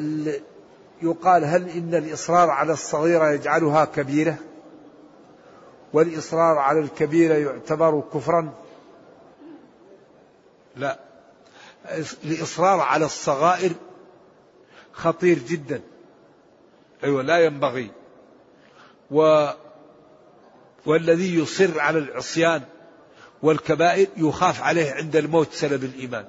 يقال 1.02 1.45
هل 1.45 1.70
إن 1.70 1.95
الإصرار 1.95 2.49
على 2.49 2.74
الصغيرة 2.74 3.32
يجعلها 3.32 3.86
كبيرة؟ 3.86 4.36
والإصرار 5.93 6.58
على 6.58 6.80
الكبيرة 6.80 7.34
يعتبر 7.34 8.04
كفرا؟ 8.14 8.54
لا. 10.76 10.99
الإصرار 12.26 12.80
على 12.80 13.06
الصغائر 13.06 13.72
خطير 14.94 15.39
جدا. 15.39 15.82
أيوة 17.04 17.22
لا 17.22 17.39
ينبغي. 17.46 17.92
و 19.12 19.48
والذي 20.86 21.39
يصر 21.39 21.80
على 21.80 22.00
العصيان 22.00 22.62
والكبائر 23.44 24.08
يخاف 24.18 24.62
عليه 24.62 24.92
عند 24.92 25.16
الموت 25.16 25.54
سلب 25.54 25.84
الإيمان. 25.84 26.26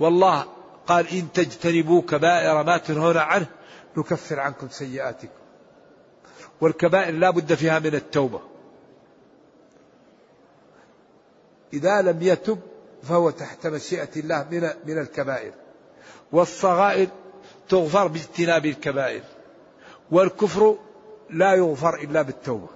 والله 0.00 0.46
قال 0.86 1.08
إن 1.08 1.32
تجتنبوا 1.32 2.02
كبائر 2.02 2.62
ما 2.62 2.76
تنهون 2.76 3.16
عنه 3.16 3.46
نكفر 3.96 4.40
عنكم 4.40 4.68
سيئاتكم. 4.68 5.40
والكبائر 6.60 7.14
لا 7.14 7.30
بد 7.30 7.54
فيها 7.54 7.78
من 7.78 7.94
التوبة. 7.94 8.40
إذا 11.72 12.02
لم 12.02 12.22
يتب 12.22 12.60
فهو 13.02 13.30
تحت 13.30 13.66
مشيئة 13.66 14.10
الله 14.16 14.46
من 14.50 14.70
من 14.86 14.98
الكبائر. 14.98 15.52
والصغائر 16.32 17.08
تغفر 17.68 18.06
باجتناب 18.06 18.66
الكبائر 18.66 19.22
والكفر 20.10 20.76
لا 21.30 21.54
يغفر 21.54 21.94
إلا 21.94 22.22
بالتوبة. 22.22 22.68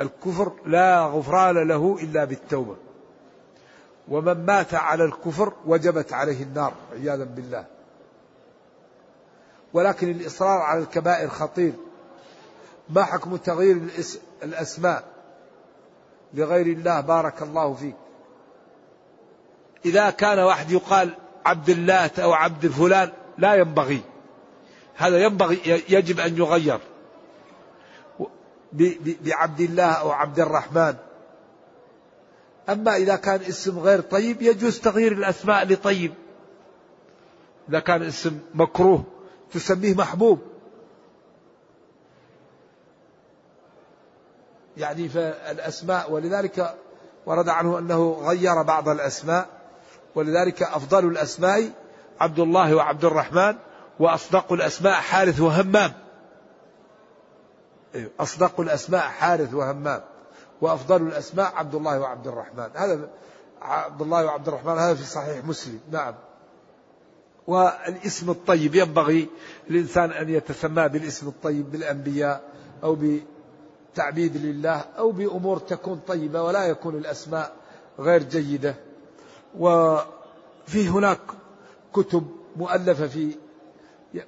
الكفر 0.00 0.52
لا 0.66 1.00
غفران 1.00 1.68
له 1.68 1.98
إلا 2.02 2.24
بالتوبة. 2.24 2.76
ومن 4.08 4.46
مات 4.46 4.74
على 4.74 5.04
الكفر 5.04 5.52
وجبت 5.66 6.12
عليه 6.12 6.42
النار 6.42 6.72
عياذا 6.92 7.24
بالله. 7.24 7.64
ولكن 9.72 10.10
الإصرار 10.10 10.60
على 10.60 10.80
الكبائر 10.80 11.28
خطير. 11.28 11.72
ما 12.90 13.04
حكم 13.04 13.36
تغيير 13.36 13.88
الأسماء؟ 14.42 15.04
لغير 16.34 16.66
الله 16.66 17.00
بارك 17.00 17.42
الله 17.42 17.74
فيك. 17.74 17.96
إذا 19.84 20.10
كان 20.10 20.38
واحد 20.38 20.70
يقال 20.70 21.14
عبد 21.48 21.68
الله 21.68 22.10
أو 22.18 22.32
عبد 22.32 22.66
فلان 22.66 23.12
لا 23.38 23.54
ينبغي. 23.54 24.00
هذا 24.96 25.18
ينبغي 25.18 25.82
يجب 25.88 26.20
أن 26.20 26.38
يغير. 26.38 26.80
بعبد 29.22 29.60
الله 29.60 29.92
أو 29.92 30.10
عبد 30.10 30.40
الرحمن. 30.40 30.94
أما 32.68 32.96
إذا 32.96 33.16
كان 33.16 33.40
اسم 33.40 33.78
غير 33.78 34.00
طيب 34.00 34.42
يجوز 34.42 34.80
تغيير 34.80 35.12
الأسماء 35.12 35.66
لطيب. 35.66 36.14
إذا 37.68 37.80
كان 37.80 38.02
اسم 38.02 38.38
مكروه 38.54 39.04
تسميه 39.52 39.94
محبوب. 39.94 40.38
يعني 44.76 45.08
فالأسماء 45.08 46.12
ولذلك 46.12 46.74
ورد 47.26 47.48
عنه 47.48 47.78
أنه 47.78 48.12
غير 48.12 48.62
بعض 48.62 48.88
الأسماء. 48.88 49.57
ولذلك 50.18 50.62
أفضل 50.62 51.06
الأسماء 51.06 51.70
عبد 52.20 52.38
الله 52.38 52.74
وعبد 52.74 53.04
الرحمن 53.04 53.54
وأصدق 54.00 54.52
الأسماء 54.52 54.92
حارث 54.92 55.40
وهمام. 55.40 55.92
إيه، 57.94 58.10
أصدق 58.20 58.60
الأسماء 58.60 59.00
حارث 59.00 59.54
وهمام 59.54 60.00
وأفضل 60.60 61.02
الأسماء 61.02 61.52
عبد 61.54 61.74
الله 61.74 62.00
وعبد 62.00 62.26
الرحمن. 62.26 62.68
هذا 62.74 63.08
عبد 63.62 64.02
الله 64.02 64.24
وعبد 64.24 64.48
الرحمن 64.48 64.78
هذا 64.78 64.94
في 64.94 65.04
صحيح 65.04 65.44
مسلم. 65.44 65.80
نعم. 65.90 66.14
والاسم 67.46 68.30
الطيب 68.30 68.74
ينبغي 68.74 69.28
الإنسان 69.70 70.10
أن 70.10 70.28
يتسمى 70.28 70.88
بالاسم 70.88 71.28
الطيب 71.28 71.72
بالأنبياء 71.72 72.42
أو 72.82 72.96
بتعبيد 73.94 74.36
لله 74.36 74.84
أو 74.98 75.10
بأمور 75.10 75.58
تكون 75.58 76.00
طيبة 76.06 76.42
ولا 76.42 76.64
يكون 76.64 76.96
الأسماء 76.96 77.52
غير 77.98 78.22
جيدة. 78.22 78.87
وفي 79.58 80.88
هناك 80.88 81.20
كتب 81.92 82.26
مؤلفة 82.56 83.06
في 83.06 83.34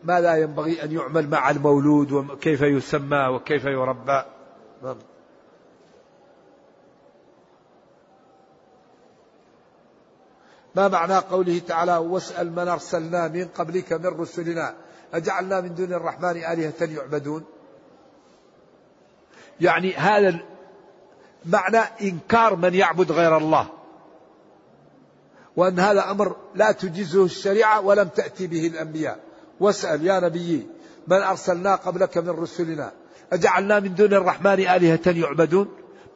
ماذا 0.04 0.36
ينبغي 0.36 0.84
أن 0.84 0.92
يعمل 0.92 1.28
مع 1.28 1.50
المولود 1.50 2.12
وكيف 2.12 2.62
يسمى 2.62 3.26
وكيف 3.26 3.64
يربى. 3.64 4.22
ما 10.74 10.88
معنى 10.88 11.14
قوله 11.14 11.58
تعالى 11.58 11.96
واسأل 11.96 12.52
من 12.52 12.68
أرسلنا 12.68 13.28
من 13.28 13.48
قبلك 13.48 13.92
من 13.92 14.06
رسلنا؟ 14.06 14.74
أجعلنا 15.14 15.60
من 15.60 15.74
دون 15.74 15.92
الرحمن 15.92 16.30
آلهة 16.30 16.74
يعبدون 16.80 17.44
يعني 19.60 19.94
هذا 19.94 20.38
معنى 21.44 21.78
إنكار 22.02 22.56
من 22.56 22.74
يعبد 22.74 23.12
غير 23.12 23.36
الله. 23.36 23.79
وأن 25.56 25.80
هذا 25.80 26.10
أمر 26.10 26.36
لا 26.54 26.72
تجزه 26.72 27.24
الشريعة 27.24 27.80
ولم 27.80 28.08
تأتي 28.08 28.46
به 28.46 28.66
الأنبياء. 28.66 29.18
واسأل 29.60 30.06
يا 30.06 30.20
نبي 30.20 30.66
من 31.08 31.16
أرسلنا 31.16 31.74
قبلك 31.74 32.18
من 32.18 32.30
رسلنا؟ 32.30 32.92
أجعلنا 33.32 33.80
من 33.80 33.94
دون 33.94 34.14
الرحمن 34.14 34.60
آلهة 34.60 35.00
يعبدون؟ 35.06 35.68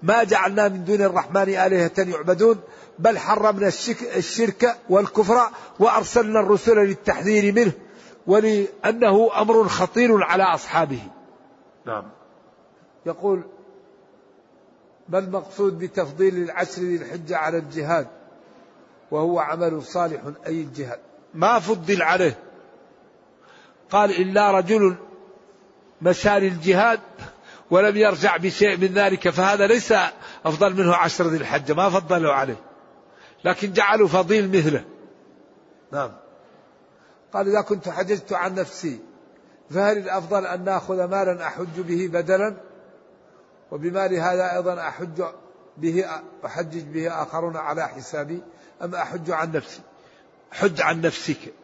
ما 0.02 0.24
جعلنا 0.24 0.68
من 0.68 0.84
دون 0.84 1.02
الرحمن 1.02 1.48
آلهة 1.48 1.92
يعبدون؟ 1.98 2.60
بل 2.98 3.18
حرمنا 3.18 3.70
الشرك 4.16 4.76
والكفر 4.90 5.50
وأرسلنا 5.80 6.40
الرسل 6.40 6.76
للتحذير 6.76 7.54
منه 7.54 7.72
ولأنه 8.26 9.30
أمر 9.40 9.68
خطير 9.68 10.22
على 10.22 10.42
أصحابه. 10.42 11.02
نعم. 11.86 12.04
يقول 13.06 13.42
ما 15.08 15.18
المقصود 15.18 15.78
بتفضيل 15.78 16.36
العشر 16.36 16.82
ذي 16.82 16.96
الحجة 16.96 17.36
على 17.36 17.58
الجهاد؟ 17.58 18.06
وهو 19.10 19.38
عمل 19.38 19.82
صالح 19.82 20.20
أي 20.46 20.60
الجهاد. 20.60 20.98
ما 21.34 21.58
فضل 21.58 22.02
عليه. 22.02 22.38
قال 23.90 24.10
إلا 24.10 24.50
رجل 24.50 24.96
مشى 26.02 26.40
للجهاد 26.40 27.00
ولم 27.70 27.96
يرجع 27.96 28.36
بشيء 28.36 28.76
من 28.76 28.86
ذلك 28.86 29.28
فهذا 29.28 29.66
ليس 29.66 29.94
أفضل 30.44 30.74
منه 30.74 30.94
عشر 30.94 31.26
ذي 31.26 31.36
الحجة 31.36 31.72
ما 31.72 31.90
فضلوا 31.90 32.32
عليه. 32.32 32.60
لكن 33.44 33.72
جعلوا 33.72 34.08
فضيل 34.08 34.48
مثله. 34.48 34.84
نعم. 35.92 36.12
قال 37.32 37.48
إذا 37.48 37.60
كنت 37.60 37.88
حججت 37.88 38.32
عن 38.32 38.54
نفسي 38.54 39.00
فهل 39.70 39.98
الأفضل 39.98 40.46
أن 40.46 40.64
نأخذ 40.64 41.04
مالا 41.04 41.46
أحج 41.46 41.80
به 41.80 42.08
بدلا؟ 42.12 42.56
وبمال 43.70 44.14
هذا 44.14 44.56
أيضا 44.56 44.80
أحج 44.80 45.22
به 45.76 46.04
أحجج 46.46 46.82
به 46.82 47.22
آخرون 47.22 47.56
على 47.56 47.88
حسابي؟ 47.88 48.42
أم 48.82 48.94
أحج 48.94 49.30
عن 49.30 49.52
نفسي؟ 49.52 49.80
حج 50.52 50.80
عن 50.80 51.00
نفسك. 51.00 51.54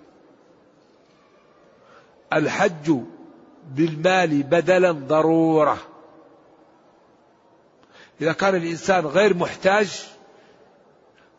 الحج 2.32 2.92
بالمال 3.70 4.42
بدلا 4.42 4.92
ضرورة. 4.92 5.78
إذا 8.20 8.32
كان 8.32 8.54
الإنسان 8.54 9.06
غير 9.06 9.36
محتاج 9.36 10.06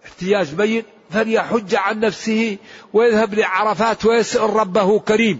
احتياج 0.06 0.54
بين 0.54 0.84
فليحج 1.10 1.76
عن 1.76 2.00
نفسه 2.00 2.58
ويذهب 2.94 3.34
لعرفات 3.34 4.06
ويسأل 4.06 4.50
ربه 4.50 5.00
كريم. 5.00 5.40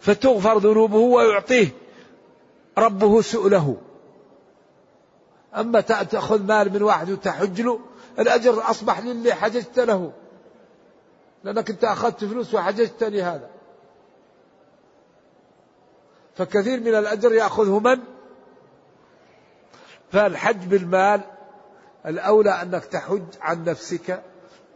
فتغفر 0.00 0.58
ذنوبه 0.58 0.96
ويعطيه 0.96 1.68
ربه 2.78 3.20
سؤله. 3.20 3.76
أما 5.56 5.80
تأخذ 5.80 6.42
مال 6.42 6.72
من 6.72 6.82
واحد 6.82 7.10
وتحج 7.10 7.60
له 7.60 7.80
الأجر 8.18 8.70
أصبح 8.70 9.00
للي 9.00 9.34
حججت 9.34 9.78
له. 9.78 10.12
لأنك 11.44 11.70
أنت 11.70 11.84
أخذت 11.84 12.24
فلوس 12.24 12.54
وحججت 12.54 13.04
لهذا. 13.04 13.50
فكثير 16.36 16.80
من 16.80 16.94
الأجر 16.94 17.32
يأخذه 17.32 17.78
من؟ 17.78 18.00
فالحج 20.12 20.64
بالمال 20.66 21.20
الأولى 22.06 22.50
أنك 22.50 22.84
تحج 22.84 23.24
عن 23.40 23.64
نفسك 23.64 24.22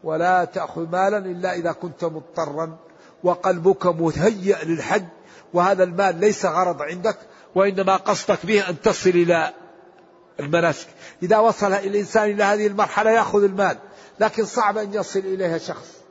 ولا 0.05 0.45
تأخذ 0.45 0.89
مالا 0.91 1.19
إلا 1.19 1.55
إذا 1.55 1.73
كنت 1.73 2.05
مضطرا 2.05 2.79
وقلبك 3.25 3.87
مهيئ 3.87 4.65
للحج 4.65 5.05
وهذا 5.55 5.85
المال 5.85 6.21
ليس 6.21 6.47
غرض 6.47 6.83
عندك 6.83 7.17
وإنما 7.55 7.97
قصدك 7.97 8.47
به 8.47 8.69
أن 8.69 8.81
تصل 8.81 9.11
إلى 9.11 9.53
المناسك. 10.43 10.87
إذا 11.23 11.39
وصل 11.39 11.73
الإنسان 11.73 12.31
إلى 12.31 12.45
هذه 12.45 12.67
المرحلة 12.67 13.11
يأخذ 13.11 13.45
المال 13.45 13.79
لكن 14.21 14.45
صعب 14.45 14.79
أن 14.79 14.95
يصل 14.95 15.19
إليها 15.19 15.59
شخص. 15.59 16.03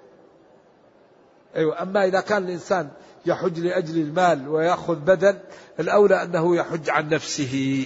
أيوة 1.55 1.81
أما 1.81 2.05
إذا 2.05 2.21
كان 2.21 2.43
الإنسان 2.43 2.89
يحج 3.25 3.59
لأجل 3.59 4.01
المال 4.01 4.47
ويأخذ 4.47 4.95
بدل 4.95 5.39
الأولى 5.79 6.23
أنه 6.23 6.55
يحج 6.55 6.89
عن 6.89 7.09
نفسه. 7.09 7.85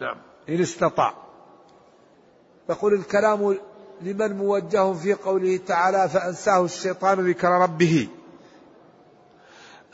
نعم 0.00 0.16
إن 0.48 0.60
استطاع. 0.60 1.14
يقول 2.70 2.94
الكلام 2.94 3.56
لمن 4.02 4.36
موجه 4.36 4.92
في 4.92 5.12
قوله 5.12 5.60
تعالى 5.66 6.08
فأنساه 6.08 6.64
الشيطان 6.64 7.20
ذكر 7.20 7.48
ربه 7.48 8.08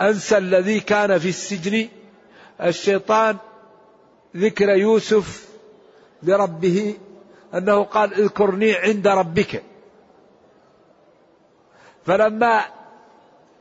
أنسى 0.00 0.38
الذي 0.38 0.80
كان 0.80 1.18
في 1.18 1.28
السجن 1.28 1.88
الشيطان 2.60 3.36
ذكر 4.36 4.68
يوسف 4.68 5.48
لربه 6.22 6.96
أنه 7.54 7.84
قال 7.84 8.14
اذكرني 8.14 8.74
عند 8.74 9.08
ربك. 9.08 9.62
فلما 12.06 12.64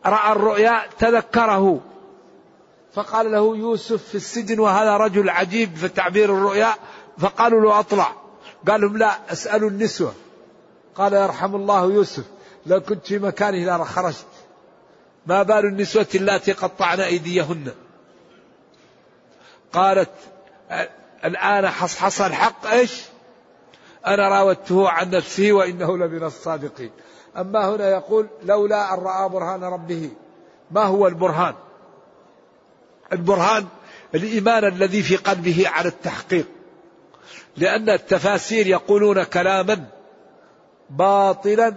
رأى 0.05 0.32
الرؤيا 0.32 0.82
تذكره. 0.99 1.82
فقال 2.93 3.32
له 3.32 3.57
يوسف 3.57 4.03
في 4.03 4.15
السجن 4.15 4.59
وهذا 4.59 4.97
رجل 4.97 5.30
عجيب 5.30 5.76
في 5.76 5.88
تعبير 5.88 6.34
الرؤيا. 6.38 6.74
فقالوا 7.17 7.61
له 7.61 7.80
أطلع. 7.80 8.15
قال 8.67 8.82
لهم 8.82 8.97
لا 8.97 9.32
أسألوا 9.32 9.69
النسوة. 9.69 10.13
قال 10.95 11.13
يرحم 11.13 11.55
الله 11.55 11.84
يوسف 11.84 12.24
لو 12.65 12.82
كنت 12.82 13.05
في 13.05 13.19
مكانه 13.19 13.78
لخرجت 13.78 14.26
ما 15.26 15.43
بال 15.43 15.65
النسوة 15.65 16.07
اللاتي 16.15 16.51
قطعن 16.51 16.99
أيديهن. 16.99 17.72
قالت 19.74 20.11
الآن 21.26 21.69
حصحص 21.69 22.22
الحق 22.22 22.67
إيش؟ 22.67 23.03
أنا 24.07 24.30
راودته 24.30 24.89
عن 24.89 25.09
نفسه 25.09 25.51
وإنه 25.51 25.97
لمن 25.97 26.24
الصادقين. 26.24 26.91
أما 27.38 27.69
هنا 27.69 27.89
يقول 27.89 28.28
لولا 28.43 28.93
أن 28.93 28.99
رأى 28.99 29.30
برهان 29.30 29.63
ربه. 29.63 30.09
ما 30.72 30.84
هو 30.84 31.07
البرهان؟ 31.07 31.53
البرهان 33.13 33.67
الإيمان 34.15 34.65
الذي 34.65 35.03
في 35.03 35.15
قلبه 35.15 35.63
على 35.67 35.88
التحقيق. 35.88 36.47
لأن 37.57 37.89
التفاسير 37.89 38.67
يقولون 38.67 39.24
كلاما 39.24 39.88
باطلا 40.89 41.76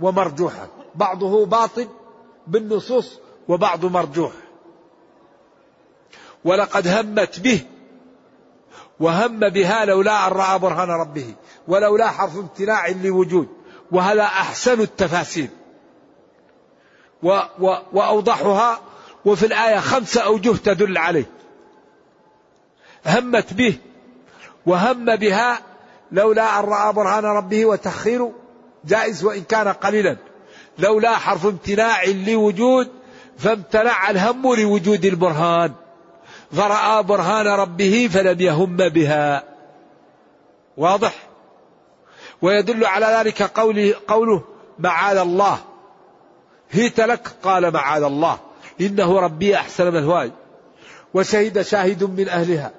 ومرجوحا. 0.00 0.68
بعضه 0.94 1.46
باطل 1.46 1.88
بالنصوص 2.46 3.18
وبعض 3.48 3.84
مرجوح. 3.84 4.32
ولقد 6.44 6.86
همت 6.86 7.40
به 7.40 7.60
وهم 9.00 9.48
بها 9.48 9.84
لولا 9.84 10.26
أن 10.26 10.32
رأى 10.32 10.58
برهان 10.58 10.88
ربه 10.88 11.34
ولولا 11.68 12.08
حرف 12.08 12.36
امتناع 12.36 12.88
لوجود 12.88 13.48
وهذا 13.92 14.22
أحسن 14.22 14.80
التفاسير. 14.80 15.48
و 17.22 17.40
و 17.58 17.76
وأوضحها 17.92 18.80
وفي 19.24 19.46
الآية 19.46 19.78
خمسة 19.78 20.20
أوجه 20.20 20.56
تدل 20.56 20.98
عليه. 20.98 21.30
همت 23.06 23.54
به 23.54 23.78
وهم 24.66 25.16
بها 25.16 25.60
لولا 26.12 26.60
أن 26.60 26.64
رأى 26.64 26.92
برهان 26.92 27.24
ربه 27.24 27.66
وتخير 27.66 28.32
جائز 28.84 29.24
وإن 29.24 29.42
كان 29.42 29.68
قليلا. 29.68 30.16
لولا 30.78 31.16
حرف 31.16 31.46
امتناع 31.46 32.04
لوجود 32.04 32.88
فامتنع 33.38 34.10
الهم 34.10 34.54
لوجود 34.54 35.04
البرهان. 35.04 35.72
فرأى 36.52 37.02
برهان 37.02 37.46
ربه 37.46 38.08
فلم 38.12 38.40
يهم 38.40 38.76
بها. 38.76 39.44
واضح؟ 40.76 41.14
ويدل 42.42 42.84
على 42.84 43.06
ذلك 43.06 43.42
قوله, 43.42 43.94
قوله 44.08 44.44
معاذ 44.78 45.16
الله. 45.16 45.58
هيت 46.70 47.00
لك 47.00 47.28
قال 47.42 47.72
معاذ 47.72 48.02
الله. 48.02 48.38
إنه 48.80 49.20
ربي 49.20 49.56
أحسن 49.56 49.90
مثواي. 49.90 50.32
وشهد 51.14 51.62
شاهد 51.62 52.04
من 52.04 52.28
أهلها. 52.28 52.70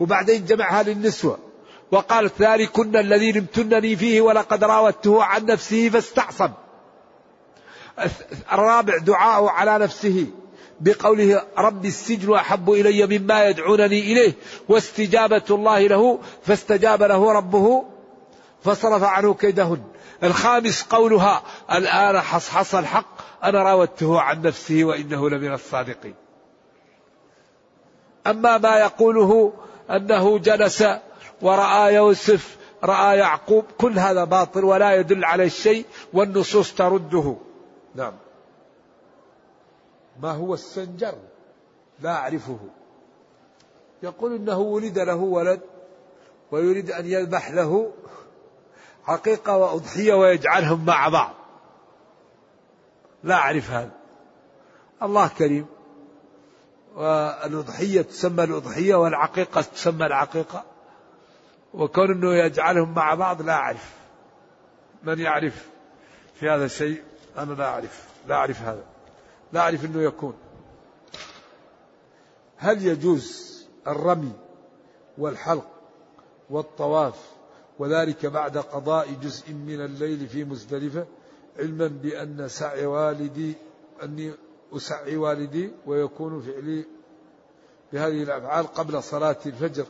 وبعدين 0.00 0.44
جمعها 0.44 0.82
للنسوة. 0.82 1.38
وقالت 1.90 2.42
ذلكن 2.42 2.96
الذي 2.96 3.32
لمتنني 3.32 3.96
فيه 3.96 4.20
ولقد 4.20 4.64
راودته 4.64 5.24
عن 5.24 5.46
نفسه 5.46 5.88
فاستعصم. 5.88 6.50
الرابع 8.52 8.98
دعاء 8.98 9.46
على 9.46 9.78
نفسه. 9.78 10.26
بقوله 10.80 11.42
رب 11.58 11.84
السجن 11.84 12.34
أحب 12.34 12.70
إلي 12.70 13.18
مما 13.18 13.48
يدعونني 13.48 14.00
إليه 14.00 14.32
واستجابة 14.68 15.42
الله 15.50 15.86
له 15.86 16.18
فاستجاب 16.42 17.02
له 17.02 17.32
ربه 17.32 17.84
فصرف 18.64 19.02
عنه 19.02 19.34
كيدهن. 19.34 19.82
الخامس 20.22 20.82
قولها 20.82 21.42
الآن 21.72 22.20
حصحص 22.20 22.74
الحق 22.74 23.06
أنا 23.44 23.62
راودته 23.62 24.20
عن 24.20 24.42
نفسه 24.42 24.84
وإنه 24.84 25.30
لمن 25.30 25.52
الصادقين. 25.52 26.14
أما 28.26 28.58
ما 28.58 28.76
يقوله 28.76 29.52
أنه 29.90 30.38
جلس 30.38 30.84
ورأى 31.42 31.94
يوسف 31.94 32.56
رأى 32.84 33.18
يعقوب 33.18 33.64
كل 33.78 33.98
هذا 33.98 34.24
باطل 34.24 34.64
ولا 34.64 34.94
يدل 34.94 35.24
على 35.24 35.44
الشيء 35.44 35.84
والنصوص 36.12 36.74
ترده. 36.74 37.36
نعم. 37.94 38.12
ما 40.22 40.30
هو 40.30 40.54
السنجر؟ 40.54 41.14
لا 42.00 42.10
أعرفه. 42.10 42.58
يقول 44.02 44.34
إنه 44.34 44.58
ولد 44.58 44.98
له 44.98 45.14
ولد 45.14 45.60
ويريد 46.50 46.90
أن 46.90 47.06
يذبح 47.06 47.50
له 47.50 47.92
حقيقة 49.04 49.56
وأضحية 49.56 50.14
ويجعلهم 50.14 50.84
مع 50.84 51.08
بعض. 51.08 51.34
لا 53.24 53.34
أعرف 53.34 53.70
هذا. 53.70 53.90
الله 55.02 55.28
كريم. 55.28 55.66
والأضحية 56.94 58.02
تسمى 58.02 58.44
الأضحية 58.44 58.94
والعقيقة 58.94 59.60
تسمى 59.60 60.06
العقيقة. 60.06 60.64
وكون 61.74 62.10
أنه 62.10 62.34
يجعلهم 62.34 62.94
مع 62.94 63.14
بعض 63.14 63.42
لا 63.42 63.52
أعرف. 63.52 63.94
من 65.02 65.18
يعرف 65.18 65.68
في 66.34 66.50
هذا 66.50 66.64
الشيء؟ 66.64 67.02
أنا 67.38 67.52
لا 67.52 67.64
أعرف. 67.64 68.08
لا 68.26 68.34
أعرف 68.34 68.62
هذا. 68.62 68.93
لا 69.52 69.60
أعرف 69.60 69.84
أنه 69.84 70.02
يكون. 70.02 70.34
هل 72.56 72.86
يجوز 72.86 73.54
الرمي 73.86 74.32
والحلق 75.18 75.70
والطواف 76.50 77.34
وذلك 77.78 78.26
بعد 78.26 78.58
قضاء 78.58 79.12
جزء 79.22 79.52
من 79.52 79.80
الليل 79.80 80.28
في 80.28 80.44
مزدلفة؟ 80.44 81.06
علما 81.58 81.86
بأن 81.86 82.48
سعي 82.48 82.86
والدي 82.86 83.54
أني 84.02 84.32
أسعي 84.72 85.16
والدي 85.16 85.70
ويكون 85.86 86.42
فعلي 86.42 86.84
بهذه 87.92 88.22
الأفعال 88.22 88.66
قبل 88.66 89.02
صلاة 89.02 89.36
الفجر. 89.46 89.86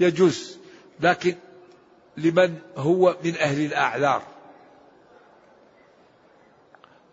يجوز 0.00 0.58
لكن 1.00 1.34
لمن 2.16 2.58
هو 2.76 3.16
من 3.24 3.36
أهل 3.36 3.64
الأعذار. 3.64 4.35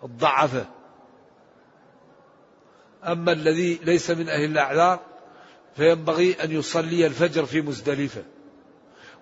الضعفة 0.04 0.66
أما 3.04 3.32
الذي 3.32 3.80
ليس 3.84 4.12
من 4.12 4.30
أهل 4.30 4.46
الأعذار 4.46 5.00
فينبغي 5.76 6.44
أن 6.44 6.52
يصلي 6.52 7.06
الفجر 7.06 7.46
في 7.46 7.62
مزدلفة 7.62 8.24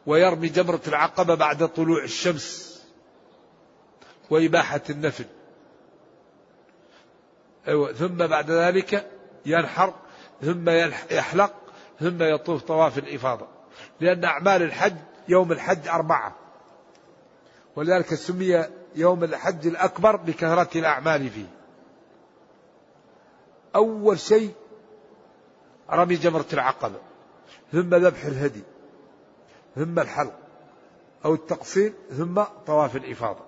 ويرمي 0.06 0.50
جمرة 0.50 0.82
العقبة 0.88 1.36
بعد 1.36 1.68
طلوع 1.68 2.04
الشمس 2.04 2.72
وإباحة 4.30 4.82
النفل. 4.90 5.26
أيوة 7.68 7.94
ثم 7.94 8.28
بعد 8.28 8.52
ذلك 8.52 9.12
ينحر 9.46 9.94
ثم 10.42 10.70
يحلق 11.12 11.54
ثم 12.00 12.24
يطوف 12.24 12.64
طواف 12.64 12.98
الإفاضة. 12.98 13.48
لأن 14.00 14.26
أعمال 14.26 14.62
الحج 14.62 14.96
يوم 15.28 15.52
الحج 15.52 15.88
أربعة. 15.88 16.36
ولذلك 17.76 18.14
سمي 18.14 18.66
يوم 18.96 19.24
الحج 19.24 19.68
الأكبر 19.68 20.16
بكثرة 20.16 20.80
الأعمال 20.80 21.30
فيه. 21.30 21.46
أول 23.76 24.20
شيء 24.20 24.54
رمي 25.92 26.16
جمرة 26.16 26.46
العقبة 26.54 27.00
ثم 27.72 27.96
ذبح 27.96 28.26
الهدي 28.26 28.64
ثم 29.76 30.00
الحلق 30.00 30.34
أو 31.26 31.34
التقصير 31.34 31.94
ثم 32.10 32.44
طواف 32.68 32.96
الإفاضة. 32.96 33.46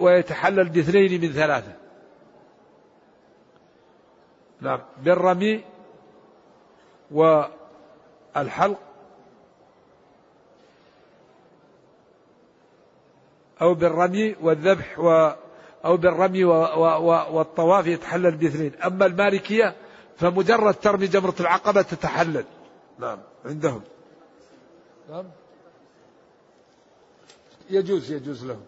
ويتحلل 0.00 0.68
باثنين 0.68 1.20
من 1.20 1.32
ثلاثة. 1.32 1.76
نعم 4.60 4.80
بالرمي 5.02 5.64
والحلق 7.10 8.78
أو 13.62 13.74
بالرمي 13.74 14.36
والذبح 14.40 14.98
و 14.98 15.32
أو 15.84 15.96
بالرمي 15.96 16.44
و 16.44 16.52
و 16.52 16.84
و 16.84 17.36
والطواف 17.36 17.86
يتحلل 17.86 18.36
باثنين. 18.36 18.72
أما 18.74 19.06
المالكية 19.06 19.76
فمجرد 20.16 20.74
ترمي 20.74 21.06
جمرة 21.06 21.34
العقبة 21.40 21.82
تتحلل. 21.82 22.44
نعم 22.98 23.18
عندهم. 23.44 23.82
نعم. 25.10 25.24
يجوز 27.70 28.12
يجوز 28.12 28.44
لهم. 28.44 28.62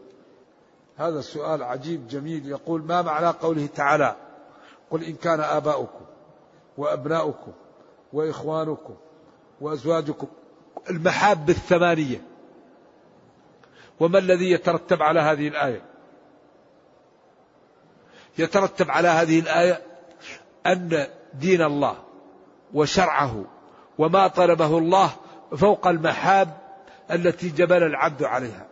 هذا 0.96 1.18
السؤال 1.18 1.62
عجيب 1.62 2.08
جميل. 2.08 2.48
يقول 2.48 2.82
ما 2.82 3.02
معنى 3.02 3.26
قوله 3.26 3.66
تعالى؟ 3.66 4.16
قل 4.90 5.04
إن 5.04 5.14
كان 5.14 5.40
آباؤكم 5.40 6.04
وأبناؤكم 6.78 7.52
وإخوانكم 8.12 8.94
وأزواجكم 9.60 10.26
المحاب 10.90 11.50
الثمانية. 11.50 12.31
وما 14.00 14.18
الذي 14.18 14.50
يترتب 14.50 15.02
على 15.02 15.20
هذه 15.20 15.48
الآية؟ 15.48 15.82
يترتب 18.38 18.90
على 18.90 19.08
هذه 19.08 19.40
الآية 19.40 19.82
أن 20.66 21.06
دين 21.34 21.62
الله 21.62 21.96
وشرعه 22.74 23.44
وما 23.98 24.28
طلبه 24.28 24.78
الله 24.78 25.10
فوق 25.56 25.86
المحاب 25.86 26.58
التي 27.10 27.48
جبل 27.48 27.82
العبد 27.82 28.22
عليها. 28.22 28.66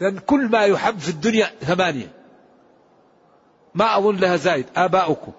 لأن 0.00 0.18
كل 0.18 0.48
ما 0.48 0.64
يحب 0.64 0.98
في 0.98 1.08
الدنيا 1.08 1.46
ثمانية. 1.60 2.12
ما 3.74 3.98
أظن 3.98 4.16
لها 4.16 4.36
زايد. 4.36 4.66
آباؤكم 4.76 5.32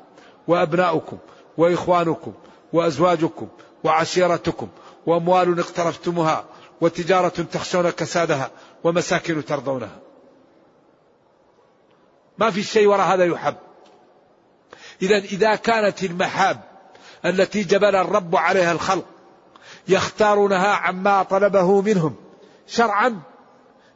وأبناؤكم 0.48 1.18
وإخوانكم 1.58 2.34
وأزواجكم 2.74 3.48
وعشيرتكم 3.84 4.68
وأموال 5.06 5.60
اقترفتموها 5.60 6.46
وتجارة 6.82 7.28
تخشون 7.52 7.90
كسادها 7.90 8.52
ومساكن 8.84 9.46
ترضونها. 9.46 10.00
ما 12.38 12.52
في 12.52 12.64
شيء 12.64 12.88
وراء 12.88 13.08
هذا 13.08 13.26
يحب. 13.26 13.56
إذا 15.02 15.18
إذا 15.18 15.56
كانت 15.56 16.04
المحاب 16.04 16.60
التي 17.26 17.64
جبل 17.64 17.96
الرب 17.96 18.36
عليها 18.36 18.72
الخلق 18.72 19.06
يختارونها 19.88 20.68
عما 20.68 21.24
طلبه 21.24 21.82
منهم 21.82 22.16
شرعا 22.68 23.22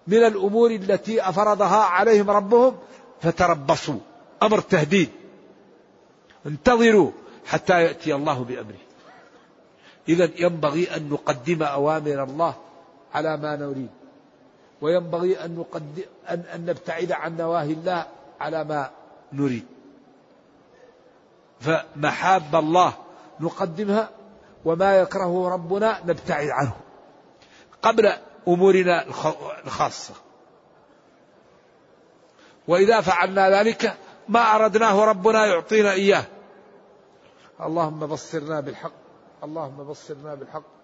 من 0.08 0.18
الأمور 0.18 0.72
التي 0.72 1.30
أفرضها 1.30 1.84
عليهم 1.84 2.30
ربهم 2.30 2.78
فتربصوا. 3.22 4.00
أمر 4.44 4.60
تهديد. 4.60 5.10
انتظروا 6.46 7.12
حتى 7.46 7.84
يأتي 7.84 8.16
الله 8.16 8.44
بأمره. 8.44 8.86
إذا 10.10 10.30
ينبغي 10.38 10.96
أن 10.96 11.10
نقدم 11.10 11.64
أوامر 11.64 12.24
الله 12.24 12.56
على 13.16 13.38
ما 13.38 13.56
نريد. 13.56 13.90
وينبغي 14.82 15.46
أن, 15.46 15.56
نقدم 15.56 16.04
أن, 16.30 16.40
أن 16.40 16.66
نبتعد 16.66 17.12
عن 17.12 17.38
نواهي 17.38 17.74
الله 17.74 18.08
على 18.40 18.64
ما 18.64 18.90
نريد. 19.34 19.66
فمحاب 21.60 22.56
الله 22.56 22.94
نقدمها 23.40 24.10
وما 24.66 24.98
يكرهه 24.98 25.50
ربنا 25.50 26.02
نبتعد 26.06 26.48
عنه. 26.50 26.74
قبل 27.82 28.12
أمورنا 28.48 29.06
الخاصة. 29.66 30.14
وإذا 32.68 33.02
فعلنا 33.02 33.60
ذلك 33.60 33.98
ما 34.30 34.56
أردناه 34.56 35.06
ربنا 35.06 35.46
يعطينا 35.46 35.92
إياه. 35.92 36.24
اللهم 37.62 38.00
بصرنا 38.00 38.60
بالحق 38.60 38.92
اللهم 39.44 39.84
بصرنا 39.84 40.36
بالحق. 40.36 40.75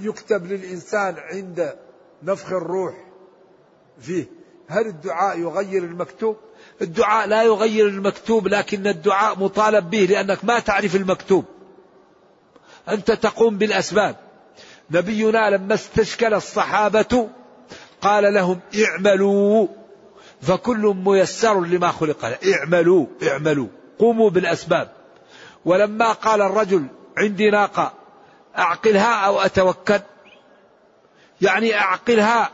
يكتب 0.00 0.46
للإنسان 0.46 1.14
عند 1.18 1.74
نفخ 2.22 2.52
الروح 2.52 2.94
فيه. 4.00 4.26
هل 4.68 4.86
الدعاء 4.86 5.38
يغير 5.38 5.84
المكتوب؟ 5.84 6.36
الدعاء 6.82 7.28
لا 7.28 7.42
يغير 7.42 7.88
المكتوب 7.88 8.48
لكن 8.48 8.86
الدعاء 8.86 9.38
مطالب 9.38 9.90
به 9.90 9.98
لأنك 9.98 10.44
ما 10.44 10.58
تعرف 10.58 10.96
المكتوب. 10.96 11.44
أنت 12.88 13.10
تقوم 13.10 13.58
بالأسباب. 13.58 14.16
نبينا 14.90 15.50
لما 15.50 15.74
استشكل 15.74 16.34
الصحابة 16.34 17.28
قال 18.00 18.34
لهم 18.34 18.60
اعملوا 18.84 19.68
فكل 20.42 20.94
ميسر 21.04 21.60
لما 21.60 21.88
خلق. 21.88 22.24
له 22.24 22.54
اعملوا 22.54 23.06
اعملوا 23.22 23.66
قوموا 23.98 24.30
بالأسباب. 24.30 24.92
ولما 25.64 26.12
قال 26.12 26.42
الرجل 26.42 26.86
عندي 27.18 27.50
ناقة 27.50 27.92
أعقلها 28.58 29.26
أو 29.26 29.40
أتوكل. 29.40 30.00
يعني 31.40 31.74
أعقلها 31.74 32.50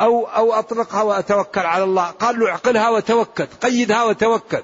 أو 0.00 0.26
أو 0.26 0.52
أطلقها 0.52 1.02
وأتوكل 1.02 1.60
على 1.60 1.84
الله. 1.84 2.10
قال 2.10 2.38
له 2.38 2.50
اعقلها 2.50 2.90
وتوكل 2.90 3.46
قيدها 3.46 4.04
وتوكل. 4.04 4.62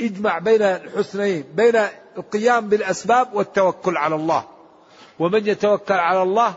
اجمع 0.00 0.38
بين 0.38 0.62
الحسنين 0.62 1.42
بين 1.54 1.86
القيام 2.16 2.68
بالأسباب 2.68 3.34
والتوكل 3.34 3.96
على 3.96 4.14
الله. 4.14 4.44
ومن 5.18 5.46
يتوكل 5.46 5.94
على 5.94 6.22
الله 6.22 6.54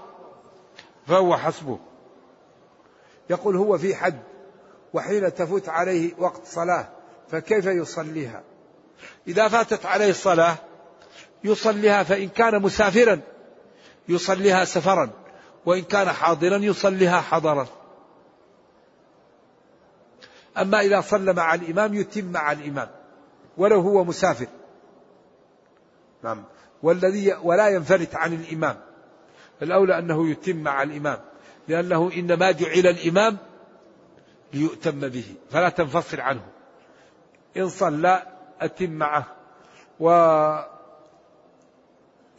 فهو 1.08 1.38
حسبه. 1.38 1.80
يقول 3.30 3.56
هو 3.56 3.78
في 3.78 3.96
حد 3.96 4.20
وحين 4.94 5.34
تفوت 5.34 5.70
عليه 5.70 6.14
وقت 6.18 6.46
صلاة 6.46 6.88
فكيف 7.32 7.66
يصليها؟ 7.66 8.44
إذا 9.28 9.48
فاتت 9.48 9.86
عليه 9.86 10.10
الصلاة 10.10 10.56
يصليها 11.44 12.04
فإن 12.04 12.30
كان 12.30 12.62
مسافرا 12.62 13.22
يصليها 14.10 14.66
سفرا 14.66 15.10
وإن 15.66 15.82
كان 15.82 16.10
حاضرا 16.10 16.58
يصليها 16.58 17.22
حضرا. 17.22 17.68
أما 20.58 20.80
إذا 20.80 21.02
صلى 21.02 21.34
مع 21.34 21.54
الإمام 21.54 21.94
يتم 21.94 22.26
مع 22.26 22.52
الإمام 22.52 22.90
ولو 23.58 23.80
هو 23.82 24.04
مسافر. 24.04 24.48
نعم. 26.24 26.44
والذي 26.84 27.34
ولا 27.44 27.68
ينفلت 27.68 28.16
عن 28.16 28.34
الإمام. 28.34 28.78
الأولى 29.62 30.00
أنه 30.00 30.30
يتم 30.30 30.58
مع 30.58 30.84
الإمام 30.84 31.20
لأنه 31.68 32.12
إنما 32.16 32.52
جعل 32.52 32.88
الإمام 32.88 33.38
ليؤتم 34.54 35.00
به 35.00 35.36
فلا 35.52 35.70
تنفصل 35.70 36.20
عنه. 36.20 36.46
إن 37.58 37.70
صلى 37.70 38.24
أتم 38.62 38.90
معه. 38.92 39.26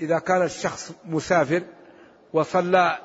وإذا 0.00 0.18
كان 0.18 0.42
الشخص 0.42 0.92
مسافر 1.04 1.62
وصلى 2.32 2.98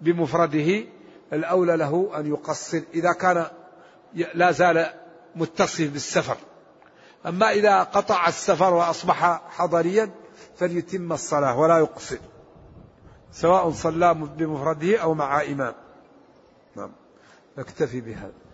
بمفرده 0.00 0.84
الأولى 1.32 1.76
له 1.76 2.10
أن 2.18 2.26
يقصر. 2.26 2.82
إذا 2.94 3.12
كان 3.12 3.46
لا 4.34 4.52
زال 4.52 4.90
متصل 5.36 5.88
بالسفر. 5.88 6.36
أما 7.26 7.50
إذا 7.50 7.82
قطع 7.82 8.28
السفر 8.28 8.74
وأصبح 8.74 9.42
حضريا 9.50 10.10
فليتم 10.56 11.12
الصلاة 11.12 11.58
ولا 11.58 11.78
يقصر. 11.78 12.18
سواء 13.32 13.70
صلى 13.70 14.14
بمفرده 14.14 14.98
أو 14.98 15.14
مع 15.14 15.42
إمام. 15.42 15.74
نعم. 16.76 16.92
نكتفي 17.58 18.00
بهذا. 18.00 18.47